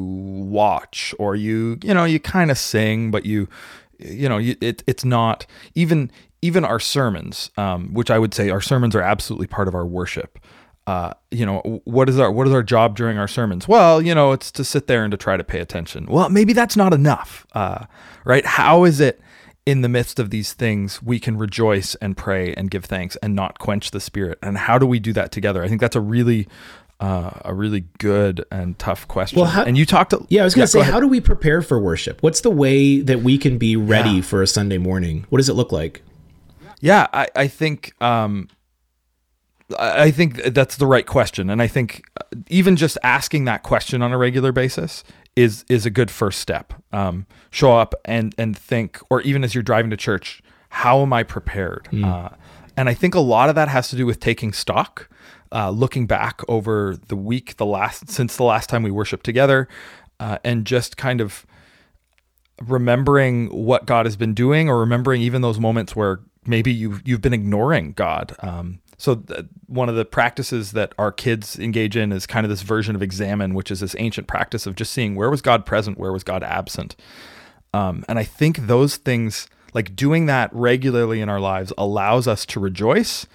watch 0.47 1.15
or 1.17 1.35
you, 1.35 1.79
you 1.83 1.95
know, 1.95 2.05
you 2.05 2.19
kind 2.19 2.51
of 2.51 2.59
sing, 2.59 3.09
but 3.09 3.25
you, 3.25 3.47
you 3.97 4.29
know, 4.29 4.37
you, 4.37 4.55
it, 4.61 4.83
it's 4.85 5.03
not 5.03 5.47
even 5.73 6.11
even 6.43 6.63
our 6.63 6.79
sermons, 6.79 7.49
um, 7.57 7.91
which 7.93 8.11
I 8.11 8.19
would 8.19 8.35
say 8.35 8.51
our 8.51 8.61
sermons 8.61 8.95
are 8.95 9.01
absolutely 9.01 9.47
part 9.47 9.67
of 9.67 9.73
our 9.73 9.85
worship 9.85 10.37
uh, 10.87 11.11
you 11.31 11.45
know, 11.45 11.81
what 11.83 12.09
is 12.09 12.17
our 12.19 12.31
what 12.31 12.47
is 12.47 12.53
our 12.53 12.63
job 12.63 12.95
during 12.95 13.17
our 13.17 13.27
sermons? 13.27 13.67
Well, 13.67 14.01
you 14.01 14.15
know, 14.15 14.31
it's 14.31 14.51
to 14.53 14.63
sit 14.63 14.87
there 14.87 15.03
and 15.03 15.11
to 15.11 15.17
try 15.17 15.37
to 15.37 15.43
pay 15.43 15.59
attention. 15.59 16.05
Well, 16.07 16.29
maybe 16.29 16.53
that's 16.53 16.75
not 16.77 16.93
enough, 16.93 17.45
uh, 17.53 17.85
right? 18.25 18.45
How 18.45 18.85
is 18.85 18.99
it 18.99 19.19
in 19.65 19.81
the 19.81 19.89
midst 19.89 20.17
of 20.17 20.29
these 20.29 20.53
things 20.53 21.03
we 21.03 21.19
can 21.19 21.37
rejoice 21.37 21.93
and 21.95 22.15
pray 22.15 22.53
and 22.53 22.71
give 22.71 22.85
thanks 22.85 23.17
and 23.17 23.35
not 23.35 23.59
quench 23.59 23.91
the 23.91 23.99
spirit? 23.99 24.39
And 24.41 24.57
how 24.57 24.77
do 24.79 24.85
we 24.87 24.97
do 24.99 25.11
that 25.13 25.31
together? 25.31 25.61
I 25.61 25.67
think 25.67 25.81
that's 25.81 25.95
a 25.97 26.01
really 26.01 26.47
uh, 27.01 27.31
a 27.45 27.53
really 27.53 27.83
good 27.99 28.43
and 28.49 28.79
tough 28.79 29.07
question. 29.09 29.39
Well, 29.41 29.49
how- 29.51 29.63
and 29.65 29.77
you 29.77 29.85
talked. 29.85 30.11
To, 30.11 30.25
Yeah, 30.29 30.41
I 30.41 30.45
was 30.45 30.55
going 30.55 30.67
to 30.67 30.71
go 30.73 30.79
say, 30.79 30.81
ahead. 30.81 30.93
how 30.93 30.99
do 31.01 31.07
we 31.07 31.19
prepare 31.19 31.61
for 31.61 31.79
worship? 31.79 32.23
What's 32.23 32.41
the 32.41 32.49
way 32.49 33.01
that 33.01 33.21
we 33.21 33.37
can 33.37 33.57
be 33.59 33.75
ready 33.75 34.09
Yeah. 34.11 34.21
for 34.21 34.41
a 34.41 34.47
Sunday 34.47 34.77
morning? 34.79 35.25
What 35.29 35.37
does 35.37 35.49
it 35.49 35.53
look 35.53 35.71
like? 35.73 36.01
Yeah, 36.79 37.07
I, 37.13 37.27
I 37.35 37.47
think 37.47 37.93
um, 38.01 38.47
I 39.77 40.11
think 40.11 40.43
that's 40.45 40.77
the 40.77 40.87
right 40.87 41.05
question, 41.05 41.49
and 41.49 41.61
I 41.61 41.67
think 41.67 42.03
uh, 42.19 42.23
even 42.49 42.77
just 42.77 42.97
asking 43.03 43.45
that 43.45 43.63
question 43.63 44.01
on 44.01 44.13
a 44.13 44.17
regular 44.17 44.51
basis 44.51 45.03
is 45.35 45.65
is 45.69 45.85
a 45.85 45.89
good 45.89 46.09
first 46.09 46.39
step. 46.39 46.73
Um, 46.93 47.25
show 47.51 47.77
up 47.77 47.93
and 48.05 48.33
and 48.37 48.57
think, 48.57 48.99
or 49.09 49.21
even 49.21 49.43
as 49.43 49.53
you're 49.53 49.63
driving 49.63 49.91
to 49.91 49.97
church, 49.97 50.41
how 50.69 51.01
am 51.01 51.11
I 51.11 51.23
prepared? 51.23 51.89
Uh, 52.05 52.29
and 52.77 52.87
I 52.87 52.93
think 52.93 53.13
a 53.13 53.19
lot 53.19 53.49
of 53.49 53.55
that 53.55 53.67
has 53.67 53.89
to 53.89 53.95
do 53.95 54.05
with 54.05 54.19
taking 54.19 54.53
stock, 54.53 55.09
uh, 55.51 55.69
looking 55.69 56.07
back 56.07 56.41
over 56.47 56.95
the 57.07 57.15
week, 57.17 57.57
the 57.57 57.65
last 57.65 58.09
since 58.09 58.37
the 58.37 58.43
last 58.43 58.69
time 58.69 58.83
we 58.83 58.91
worshiped 58.91 59.25
together, 59.25 59.67
uh, 60.19 60.37
and 60.45 60.65
just 60.65 60.95
kind 60.95 61.19
of 61.19 61.45
remembering 62.65 63.47
what 63.47 63.85
God 63.85 64.05
has 64.05 64.15
been 64.15 64.33
doing, 64.33 64.69
or 64.69 64.79
remembering 64.79 65.21
even 65.21 65.41
those 65.41 65.59
moments 65.59 65.93
where 65.95 66.21
maybe 66.45 66.71
you 66.71 67.01
you've 67.03 67.21
been 67.21 67.33
ignoring 67.33 67.91
God. 67.93 68.35
Um, 68.39 68.79
so 68.97 69.15
th- 69.15 69.45
one 69.67 69.89
of 69.89 69.95
the 69.95 70.05
practices 70.05 70.71
that 70.71 70.93
our 70.97 71.11
kids 71.11 71.59
engage 71.59 71.95
in 71.95 72.11
is 72.11 72.25
kind 72.25 72.45
of 72.45 72.49
this 72.49 72.63
version 72.63 72.95
of 72.95 73.01
examen, 73.03 73.53
which 73.53 73.69
is 73.69 73.79
this 73.79 73.95
ancient 73.99 74.27
practice 74.27 74.65
of 74.65 74.75
just 74.75 74.91
seeing 74.91 75.15
where 75.15 75.29
was 75.29 75.41
God 75.41 75.65
present, 75.65 75.99
where 75.99 76.11
was 76.11 76.23
God 76.23 76.43
absent. 76.43 76.95
Um, 77.73 78.03
and 78.09 78.17
I 78.17 78.23
think 78.23 78.65
those 78.65 78.97
things, 78.97 79.47
like 79.73 79.95
doing 79.95 80.25
that 80.25 80.49
regularly 80.51 81.21
in 81.21 81.29
our 81.29 81.39
lives, 81.39 81.71
allows 81.77 82.27
us 82.27 82.45
to 82.47 82.59
rejoice. 82.59 83.27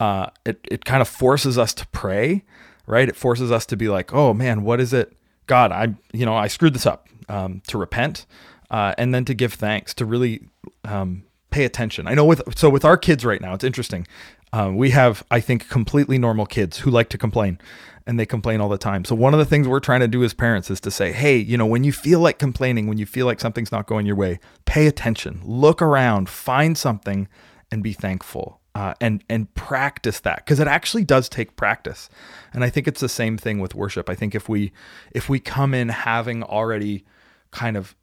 Uh, 0.00 0.26
it 0.44 0.58
it 0.68 0.84
kind 0.84 1.00
of 1.00 1.06
forces 1.06 1.56
us 1.56 1.72
to 1.74 1.86
pray, 1.88 2.42
right? 2.86 3.08
It 3.08 3.14
forces 3.14 3.52
us 3.52 3.64
to 3.66 3.76
be 3.76 3.88
like, 3.88 4.12
oh 4.12 4.34
man, 4.34 4.64
what 4.64 4.80
is 4.80 4.92
it? 4.92 5.16
God, 5.46 5.70
I 5.70 5.94
you 6.12 6.26
know 6.26 6.34
I 6.34 6.48
screwed 6.48 6.74
this 6.74 6.86
up. 6.86 7.08
Um, 7.26 7.62
to 7.68 7.78
repent, 7.78 8.26
uh, 8.70 8.92
and 8.98 9.14
then 9.14 9.24
to 9.24 9.32
give 9.32 9.54
thanks, 9.54 9.94
to 9.94 10.04
really 10.04 10.42
um, 10.84 11.22
pay 11.54 11.64
attention. 11.64 12.06
I 12.06 12.14
know 12.14 12.24
with 12.24 12.42
so 12.58 12.68
with 12.68 12.84
our 12.84 12.96
kids 12.96 13.24
right 13.24 13.40
now, 13.40 13.54
it's 13.54 13.64
interesting. 13.64 14.06
Um, 14.54 14.76
we 14.76 14.90
have, 14.90 15.24
I 15.32 15.40
think, 15.40 15.68
completely 15.68 16.16
normal 16.16 16.46
kids 16.46 16.78
who 16.78 16.90
like 16.92 17.08
to 17.08 17.18
complain, 17.18 17.58
and 18.06 18.20
they 18.20 18.24
complain 18.24 18.60
all 18.60 18.68
the 18.68 18.78
time. 18.78 19.04
So 19.04 19.16
one 19.16 19.34
of 19.34 19.38
the 19.40 19.44
things 19.44 19.66
we're 19.66 19.80
trying 19.80 19.98
to 19.98 20.06
do 20.06 20.22
as 20.22 20.32
parents 20.32 20.70
is 20.70 20.80
to 20.82 20.92
say, 20.92 21.10
hey, 21.10 21.36
you 21.36 21.58
know, 21.58 21.66
when 21.66 21.82
you 21.82 21.90
feel 21.90 22.20
like 22.20 22.38
complaining, 22.38 22.86
when 22.86 22.96
you 22.96 23.04
feel 23.04 23.26
like 23.26 23.40
something's 23.40 23.72
not 23.72 23.88
going 23.88 24.06
your 24.06 24.14
way, 24.14 24.38
pay 24.64 24.86
attention, 24.86 25.40
look 25.44 25.82
around, 25.82 26.28
find 26.28 26.78
something, 26.78 27.26
and 27.72 27.82
be 27.82 27.92
thankful. 27.92 28.60
Uh, 28.76 28.94
and 29.00 29.24
and 29.28 29.52
practice 29.54 30.20
that 30.20 30.36
because 30.36 30.60
it 30.60 30.68
actually 30.68 31.04
does 31.04 31.28
take 31.28 31.56
practice, 31.56 32.08
and 32.52 32.62
I 32.62 32.70
think 32.70 32.86
it's 32.86 33.00
the 33.00 33.08
same 33.08 33.36
thing 33.36 33.58
with 33.58 33.74
worship. 33.74 34.08
I 34.08 34.14
think 34.14 34.36
if 34.36 34.48
we 34.48 34.72
if 35.10 35.28
we 35.28 35.40
come 35.40 35.74
in 35.74 35.88
having 35.88 36.44
already 36.44 37.04
kind 37.50 37.76
of 37.76 37.96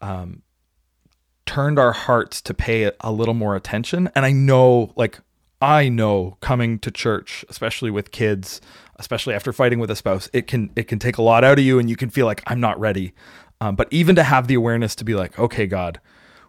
um, 0.00 0.42
turned 1.46 1.78
our 1.78 1.92
hearts 1.92 2.42
to 2.42 2.52
pay 2.52 2.90
a 3.00 3.10
little 3.10 3.32
more 3.32 3.56
attention. 3.56 4.10
And 4.14 4.26
I 4.26 4.32
know, 4.32 4.92
like, 4.96 5.20
I 5.60 5.88
know 5.88 6.36
coming 6.40 6.78
to 6.80 6.90
church, 6.90 7.44
especially 7.48 7.90
with 7.90 8.10
kids, 8.10 8.60
especially 8.96 9.34
after 9.34 9.52
fighting 9.52 9.78
with 9.78 9.90
a 9.90 9.96
spouse, 9.96 10.28
it 10.32 10.46
can 10.46 10.70
it 10.76 10.84
can 10.88 10.98
take 10.98 11.16
a 11.18 11.22
lot 11.22 11.44
out 11.44 11.58
of 11.58 11.64
you, 11.64 11.78
and 11.78 11.88
you 11.88 11.96
can 11.96 12.10
feel 12.10 12.26
like 12.26 12.42
I'm 12.46 12.60
not 12.60 12.78
ready. 12.78 13.12
Um, 13.60 13.74
but 13.74 13.88
even 13.90 14.14
to 14.16 14.22
have 14.22 14.48
the 14.48 14.54
awareness 14.54 14.94
to 14.96 15.04
be 15.04 15.14
like, 15.14 15.38
okay, 15.38 15.66
God, 15.66 15.98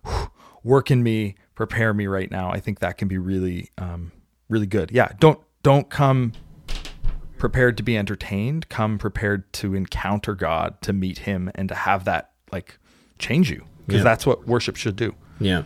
whew, 0.05 0.29
work 0.63 0.91
in 0.91 1.03
me, 1.03 1.35
prepare 1.55 1.93
me 1.93 2.05
right 2.07 2.29
now. 2.29 2.49
I 2.51 2.59
think 2.59 2.79
that 2.79 2.97
can 2.97 3.07
be 3.07 3.17
really, 3.17 3.69
um, 3.77 4.11
really 4.49 4.67
good. 4.67 4.91
Yeah, 4.91 5.13
don't 5.19 5.39
don't 5.63 5.89
come 5.89 6.33
prepared 7.37 7.77
to 7.77 7.83
be 7.83 7.97
entertained. 7.97 8.67
Come 8.67 8.97
prepared 8.97 9.51
to 9.53 9.73
encounter 9.73 10.35
God, 10.35 10.81
to 10.81 10.91
meet 10.91 11.19
Him, 11.19 11.49
and 11.55 11.69
to 11.69 11.75
have 11.75 12.03
that 12.05 12.31
like 12.51 12.77
change 13.19 13.49
you 13.49 13.63
because 13.85 13.99
Yeah. 13.99 14.03
that's 14.03 14.25
what 14.25 14.45
worship 14.47 14.75
should 14.75 14.95
do. 14.97 15.15
Yeah. 15.39 15.63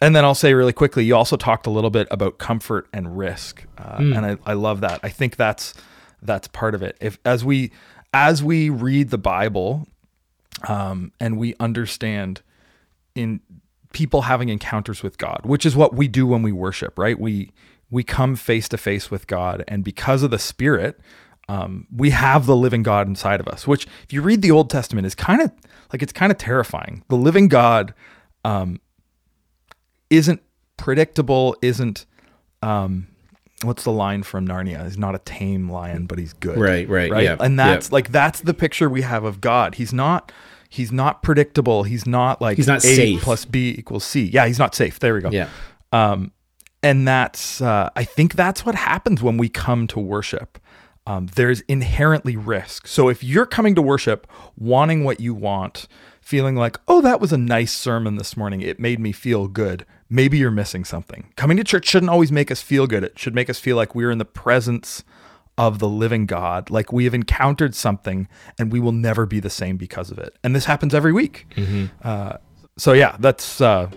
And 0.00 0.14
then 0.16 0.24
I'll 0.24 0.34
say 0.34 0.54
really 0.54 0.72
quickly, 0.72 1.04
you 1.04 1.14
also 1.14 1.36
talked 1.36 1.66
a 1.66 1.70
little 1.70 1.90
bit 1.90 2.08
about 2.10 2.38
comfort 2.38 2.88
and 2.92 3.16
risk, 3.16 3.64
uh, 3.78 3.96
and 3.98 4.26
I, 4.26 4.36
I 4.44 4.54
love 4.54 4.80
that. 4.80 5.00
I 5.02 5.08
think 5.08 5.36
that's 5.36 5.72
that's 6.20 6.48
part 6.48 6.74
of 6.74 6.82
it. 6.82 6.96
If 7.00 7.18
as 7.24 7.44
we 7.44 7.70
as 8.12 8.42
we 8.42 8.70
read 8.70 9.10
the 9.10 9.18
Bible, 9.18 9.86
um, 10.66 11.12
and 11.20 11.38
we 11.38 11.54
understand 11.60 12.42
in 13.14 13.40
people 13.92 14.22
having 14.22 14.48
encounters 14.48 15.02
with 15.02 15.16
God, 15.16 15.42
which 15.44 15.64
is 15.64 15.76
what 15.76 15.94
we 15.94 16.08
do 16.08 16.26
when 16.26 16.42
we 16.42 16.52
worship, 16.52 16.98
right? 16.98 17.18
We 17.18 17.52
we 17.90 18.02
come 18.02 18.34
face 18.34 18.68
to 18.70 18.76
face 18.76 19.10
with 19.10 19.26
God, 19.26 19.62
and 19.68 19.84
because 19.84 20.22
of 20.22 20.30
the 20.30 20.38
Spirit, 20.38 20.98
um, 21.48 21.86
we 21.94 22.10
have 22.10 22.46
the 22.46 22.56
living 22.56 22.82
God 22.82 23.06
inside 23.06 23.40
of 23.40 23.46
us. 23.46 23.66
Which, 23.66 23.86
if 24.02 24.12
you 24.12 24.22
read 24.22 24.42
the 24.42 24.50
Old 24.50 24.70
Testament, 24.70 25.06
is 25.06 25.14
kind 25.14 25.40
of 25.40 25.52
like 25.92 26.02
it's 26.02 26.12
kind 26.12 26.32
of 26.32 26.38
terrifying. 26.38 27.04
The 27.08 27.16
living 27.16 27.48
God 27.48 27.94
um, 28.44 28.80
isn't 30.10 30.42
predictable, 30.76 31.56
isn't 31.62 32.06
um, 32.62 33.08
what's 33.62 33.84
the 33.84 33.92
line 33.92 34.22
from 34.22 34.46
Narnia? 34.46 34.84
He's 34.84 34.98
not 34.98 35.14
a 35.14 35.18
tame 35.18 35.70
lion, 35.70 36.06
but 36.06 36.18
he's 36.18 36.32
good. 36.32 36.58
Right, 36.58 36.88
right, 36.88 37.10
right. 37.10 37.24
yeah, 37.24 37.36
and 37.40 37.58
that's 37.58 37.88
yeah. 37.88 37.94
like 37.94 38.10
that's 38.10 38.40
the 38.40 38.54
picture 38.54 38.88
we 38.88 39.02
have 39.02 39.24
of 39.24 39.40
God. 39.40 39.76
He's 39.76 39.92
not. 39.92 40.32
He's 40.68 40.90
not 40.90 41.22
predictable. 41.22 41.84
He's 41.84 42.04
not 42.04 42.40
like 42.40 42.56
He's 42.56 42.66
not 42.66 42.78
A 42.78 42.96
safe. 42.96 43.22
plus 43.22 43.44
B 43.44 43.76
equals 43.78 44.02
C. 44.02 44.24
Yeah, 44.24 44.46
he's 44.46 44.58
not 44.58 44.74
safe. 44.74 44.98
There 44.98 45.14
we 45.14 45.20
go. 45.20 45.30
Yeah. 45.30 45.48
Um, 45.92 46.32
and 46.82 47.06
that's 47.06 47.60
uh, 47.60 47.90
I 47.94 48.02
think 48.02 48.34
that's 48.34 48.66
what 48.66 48.74
happens 48.74 49.22
when 49.22 49.36
we 49.36 49.48
come 49.48 49.86
to 49.88 50.00
worship. 50.00 50.58
Um, 51.06 51.26
there's 51.34 51.60
inherently 51.62 52.36
risk. 52.36 52.86
So 52.86 53.08
if 53.08 53.22
you're 53.22 53.46
coming 53.46 53.74
to 53.76 53.82
worship 53.82 54.26
wanting 54.56 55.04
what 55.04 55.20
you 55.20 55.32
want, 55.34 55.86
feeling 56.24 56.56
like, 56.56 56.78
oh, 56.88 57.00
that 57.02 57.20
was 57.20 57.32
a 57.32 57.38
nice 57.38 57.72
sermon 57.72 58.16
this 58.16 58.36
morning, 58.36 58.62
it 58.62 58.80
made 58.80 58.98
me 58.98 59.12
feel 59.12 59.46
good, 59.46 59.84
maybe 60.08 60.38
you're 60.38 60.50
missing 60.50 60.84
something. 60.84 61.32
Coming 61.36 61.56
to 61.58 61.64
church 61.64 61.86
shouldn't 61.86 62.10
always 62.10 62.32
make 62.32 62.50
us 62.50 62.62
feel 62.62 62.86
good. 62.86 63.04
It 63.04 63.18
should 63.18 63.34
make 63.34 63.50
us 63.50 63.58
feel 63.58 63.76
like 63.76 63.94
we're 63.94 64.10
in 64.10 64.18
the 64.18 64.24
presence 64.24 65.04
of 65.58 65.78
the 65.78 65.88
living 65.88 66.26
God, 66.26 66.70
like 66.70 66.92
we 66.92 67.04
have 67.04 67.14
encountered 67.14 67.74
something 67.74 68.26
and 68.58 68.72
we 68.72 68.80
will 68.80 68.92
never 68.92 69.26
be 69.26 69.38
the 69.38 69.50
same 69.50 69.76
because 69.76 70.10
of 70.10 70.18
it. 70.18 70.36
And 70.42 70.56
this 70.56 70.64
happens 70.64 70.94
every 70.94 71.12
week. 71.12 71.46
Uh, 72.02 72.38
so 72.76 72.92
yeah, 72.92 73.16
that's. 73.20 73.60
Uh, 73.60 73.90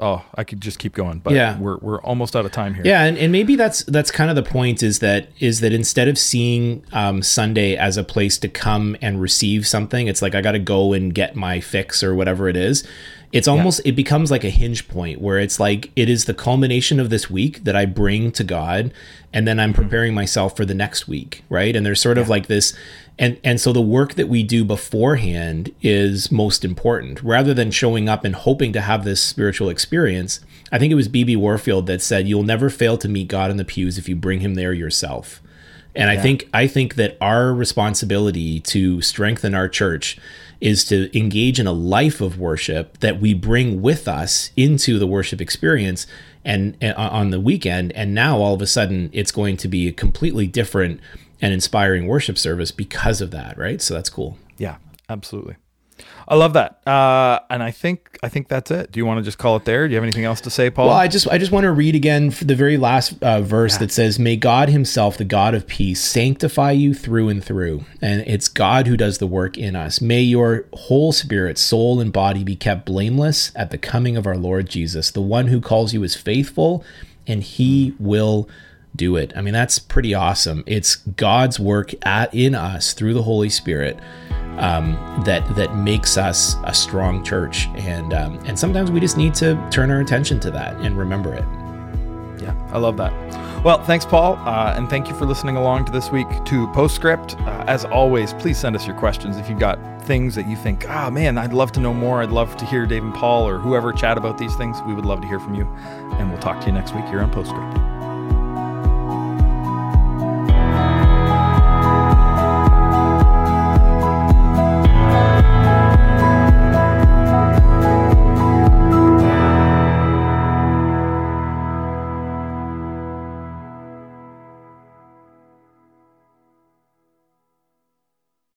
oh, 0.00 0.24
I 0.34 0.44
could 0.44 0.60
just 0.60 0.78
keep 0.78 0.94
going, 0.94 1.18
but 1.18 1.32
Yeah. 1.34 1.58
we're 1.58 1.76
we're 1.78 2.00
almost 2.02 2.34
out 2.34 2.44
of 2.44 2.52
time 2.52 2.74
here. 2.74 2.82
Yeah, 2.84 3.04
and, 3.04 3.16
and 3.18 3.30
maybe 3.32 3.56
that's 3.56 3.84
that's 3.84 4.10
kind 4.10 4.30
of 4.30 4.36
the 4.36 4.42
point 4.42 4.82
is 4.82 4.98
that 5.00 5.28
is 5.38 5.60
that 5.60 5.72
instead 5.72 6.08
of 6.08 6.18
seeing 6.18 6.84
um, 6.92 7.22
Sunday 7.22 7.76
as 7.76 7.96
a 7.96 8.04
place 8.04 8.38
to 8.38 8.48
come 8.48 8.96
and 9.02 9.20
receive 9.20 9.66
something, 9.66 10.06
it's 10.08 10.22
like 10.22 10.34
I 10.34 10.40
got 10.40 10.52
to 10.52 10.58
go 10.58 10.92
and 10.92 11.14
get 11.14 11.36
my 11.36 11.60
fix 11.60 12.02
or 12.02 12.14
whatever 12.14 12.48
it 12.48 12.56
is. 12.56 12.86
It's 13.32 13.48
almost 13.48 13.80
it 13.86 13.92
becomes 13.96 14.30
like 14.30 14.44
a 14.44 14.50
hinge 14.50 14.88
point 14.88 15.18
where 15.20 15.38
it's 15.38 15.58
like 15.58 15.90
it 15.96 16.10
is 16.10 16.26
the 16.26 16.34
culmination 16.34 17.00
of 17.00 17.08
this 17.08 17.30
week 17.30 17.64
that 17.64 17.74
I 17.74 17.86
bring 17.86 18.30
to 18.32 18.44
God, 18.44 18.92
and 19.32 19.48
then 19.48 19.58
I'm 19.58 19.72
preparing 19.72 20.12
myself 20.12 20.54
for 20.54 20.66
the 20.66 20.74
next 20.74 21.08
week, 21.08 21.42
right? 21.48 21.74
And 21.74 21.86
there's 21.86 22.00
sort 22.00 22.18
of 22.18 22.28
like 22.28 22.46
this, 22.48 22.76
and 23.18 23.38
and 23.44 23.60
so 23.60 23.72
the 23.72 23.82
work 23.82 24.14
that 24.14 24.28
we 24.28 24.42
do 24.42 24.64
beforehand 24.64 25.74
is 25.82 26.32
most 26.32 26.64
important, 26.64 27.22
rather 27.22 27.52
than 27.54 27.70
showing 27.70 28.08
up 28.08 28.24
and 28.24 28.34
hoping 28.34 28.72
to 28.72 28.80
have 28.80 29.04
this 29.04 29.22
spiritual 29.22 29.68
experience. 29.68 30.40
I 30.70 30.78
think 30.78 30.90
it 30.90 30.96
was 30.96 31.08
B.B. 31.08 31.36
Warfield 31.36 31.86
that 31.86 32.02
said, 32.02 32.26
"You'll 32.26 32.42
never 32.42 32.70
fail 32.70 32.96
to 32.98 33.08
meet 33.08 33.28
God 33.28 33.50
in 33.50 33.58
the 33.58 33.64
pews 33.64 33.98
if 33.98 34.08
you 34.08 34.16
bring 34.16 34.40
Him 34.40 34.54
there 34.54 34.72
yourself." 34.72 35.42
And 35.94 36.08
I 36.08 36.16
think 36.16 36.48
I 36.54 36.66
think 36.66 36.94
that 36.94 37.18
our 37.20 37.52
responsibility 37.52 38.60
to 38.60 39.02
strengthen 39.02 39.54
our 39.54 39.68
church 39.68 40.16
is 40.60 40.84
to 40.84 41.16
engage 41.16 41.60
in 41.60 41.66
a 41.66 41.72
life 41.72 42.20
of 42.20 42.38
worship 42.38 42.98
that 43.00 43.20
we 43.20 43.34
bring 43.34 43.82
with 43.82 44.08
us 44.08 44.52
into 44.56 44.98
the 44.98 45.06
worship 45.06 45.40
experience 45.40 46.06
and, 46.44 46.76
and 46.80 46.96
uh, 46.96 47.08
on 47.10 47.30
the 47.30 47.40
weekend 47.40 47.92
and 47.92 48.14
now 48.14 48.38
all 48.38 48.54
of 48.54 48.62
a 48.62 48.66
sudden 48.66 49.10
it's 49.12 49.32
going 49.32 49.56
to 49.56 49.68
be 49.68 49.88
a 49.88 49.92
completely 49.92 50.46
different 50.46 51.00
and 51.42 51.52
inspiring 51.52 52.06
worship 52.06 52.38
service 52.38 52.70
because 52.70 53.20
of 53.20 53.32
that, 53.32 53.58
right? 53.58 53.82
So 53.82 53.92
that's 53.92 54.08
cool. 54.08 54.38
Yeah, 54.56 54.76
absolutely. 55.10 55.56
I 56.26 56.36
love 56.36 56.54
that. 56.54 56.86
Uh, 56.86 57.40
and 57.50 57.62
I 57.62 57.70
think 57.70 58.18
I 58.22 58.28
think 58.28 58.48
that's 58.48 58.70
it. 58.70 58.92
Do 58.92 58.98
you 58.98 59.06
want 59.06 59.18
to 59.18 59.22
just 59.22 59.38
call 59.38 59.56
it 59.56 59.64
there? 59.64 59.86
Do 59.86 59.92
you 59.92 59.96
have 59.96 60.04
anything 60.04 60.24
else 60.24 60.40
to 60.42 60.50
say, 60.50 60.70
Paul? 60.70 60.86
Well, 60.86 60.96
I 60.96 61.08
just 61.08 61.28
I 61.28 61.38
just 61.38 61.52
want 61.52 61.64
to 61.64 61.72
read 61.72 61.94
again 61.94 62.30
for 62.30 62.44
the 62.44 62.54
very 62.54 62.76
last 62.76 63.22
uh, 63.22 63.42
verse 63.42 63.76
that 63.78 63.92
says, 63.92 64.18
"May 64.18 64.36
God 64.36 64.68
Himself, 64.68 65.16
the 65.16 65.24
God 65.24 65.54
of 65.54 65.66
peace, 65.66 66.02
sanctify 66.02 66.72
you 66.72 66.94
through 66.94 67.28
and 67.28 67.44
through." 67.44 67.84
And 68.00 68.22
it's 68.26 68.48
God 68.48 68.86
who 68.86 68.96
does 68.96 69.18
the 69.18 69.26
work 69.26 69.58
in 69.58 69.76
us. 69.76 70.00
May 70.00 70.22
your 70.22 70.64
whole 70.72 71.12
spirit, 71.12 71.58
soul, 71.58 72.00
and 72.00 72.12
body 72.12 72.44
be 72.44 72.56
kept 72.56 72.86
blameless 72.86 73.52
at 73.54 73.70
the 73.70 73.78
coming 73.78 74.16
of 74.16 74.26
our 74.26 74.36
Lord 74.36 74.68
Jesus. 74.68 75.10
The 75.10 75.20
one 75.20 75.48
who 75.48 75.60
calls 75.60 75.92
you 75.92 76.02
is 76.02 76.16
faithful, 76.16 76.84
and 77.26 77.42
He 77.42 77.94
will 77.98 78.48
do 78.94 79.16
it. 79.16 79.32
I 79.36 79.40
mean, 79.40 79.54
that's 79.54 79.78
pretty 79.78 80.14
awesome. 80.14 80.64
It's 80.66 80.96
God's 80.96 81.58
work 81.58 81.92
at 82.06 82.34
in 82.34 82.54
us 82.54 82.92
through 82.92 83.14
the 83.14 83.22
Holy 83.22 83.48
Spirit 83.48 83.98
um, 84.58 85.22
that 85.24 85.54
that 85.56 85.74
makes 85.76 86.16
us 86.16 86.56
a 86.64 86.74
strong 86.74 87.24
church, 87.24 87.68
and 87.76 88.12
um, 88.12 88.38
and 88.44 88.58
sometimes 88.58 88.90
we 88.90 89.00
just 89.00 89.16
need 89.16 89.34
to 89.34 89.54
turn 89.70 89.90
our 89.90 90.00
attention 90.00 90.40
to 90.40 90.50
that 90.50 90.74
and 90.76 90.98
remember 90.98 91.34
it. 91.34 91.44
Yeah, 92.42 92.54
I 92.72 92.78
love 92.78 92.96
that. 92.96 93.12
Well, 93.64 93.82
thanks, 93.84 94.04
Paul, 94.04 94.34
uh, 94.40 94.74
and 94.76 94.90
thank 94.90 95.08
you 95.08 95.14
for 95.14 95.24
listening 95.24 95.56
along 95.56 95.84
to 95.84 95.92
this 95.92 96.10
week 96.10 96.26
to 96.46 96.66
Postscript. 96.72 97.40
Uh, 97.40 97.64
as 97.68 97.84
always, 97.84 98.34
please 98.34 98.58
send 98.58 98.74
us 98.74 98.86
your 98.86 98.96
questions 98.96 99.36
if 99.36 99.48
you've 99.48 99.60
got 99.60 99.78
things 100.02 100.34
that 100.34 100.48
you 100.48 100.56
think, 100.56 100.88
ah, 100.88 101.08
man, 101.08 101.38
I'd 101.38 101.52
love 101.52 101.70
to 101.72 101.80
know 101.80 101.94
more. 101.94 102.22
I'd 102.22 102.30
love 102.30 102.56
to 102.56 102.66
hear 102.66 102.86
Dave 102.86 103.04
and 103.04 103.14
Paul 103.14 103.48
or 103.48 103.58
whoever 103.58 103.92
chat 103.92 104.18
about 104.18 104.36
these 104.36 104.56
things. 104.56 104.82
We 104.82 104.94
would 104.94 105.06
love 105.06 105.20
to 105.20 105.28
hear 105.28 105.38
from 105.38 105.54
you, 105.54 105.64
and 106.18 106.30
we'll 106.30 106.40
talk 106.40 106.60
to 106.60 106.66
you 106.66 106.72
next 106.72 106.92
week 106.92 107.04
here 107.04 107.20
on 107.20 107.30
Postscript. 107.30 107.91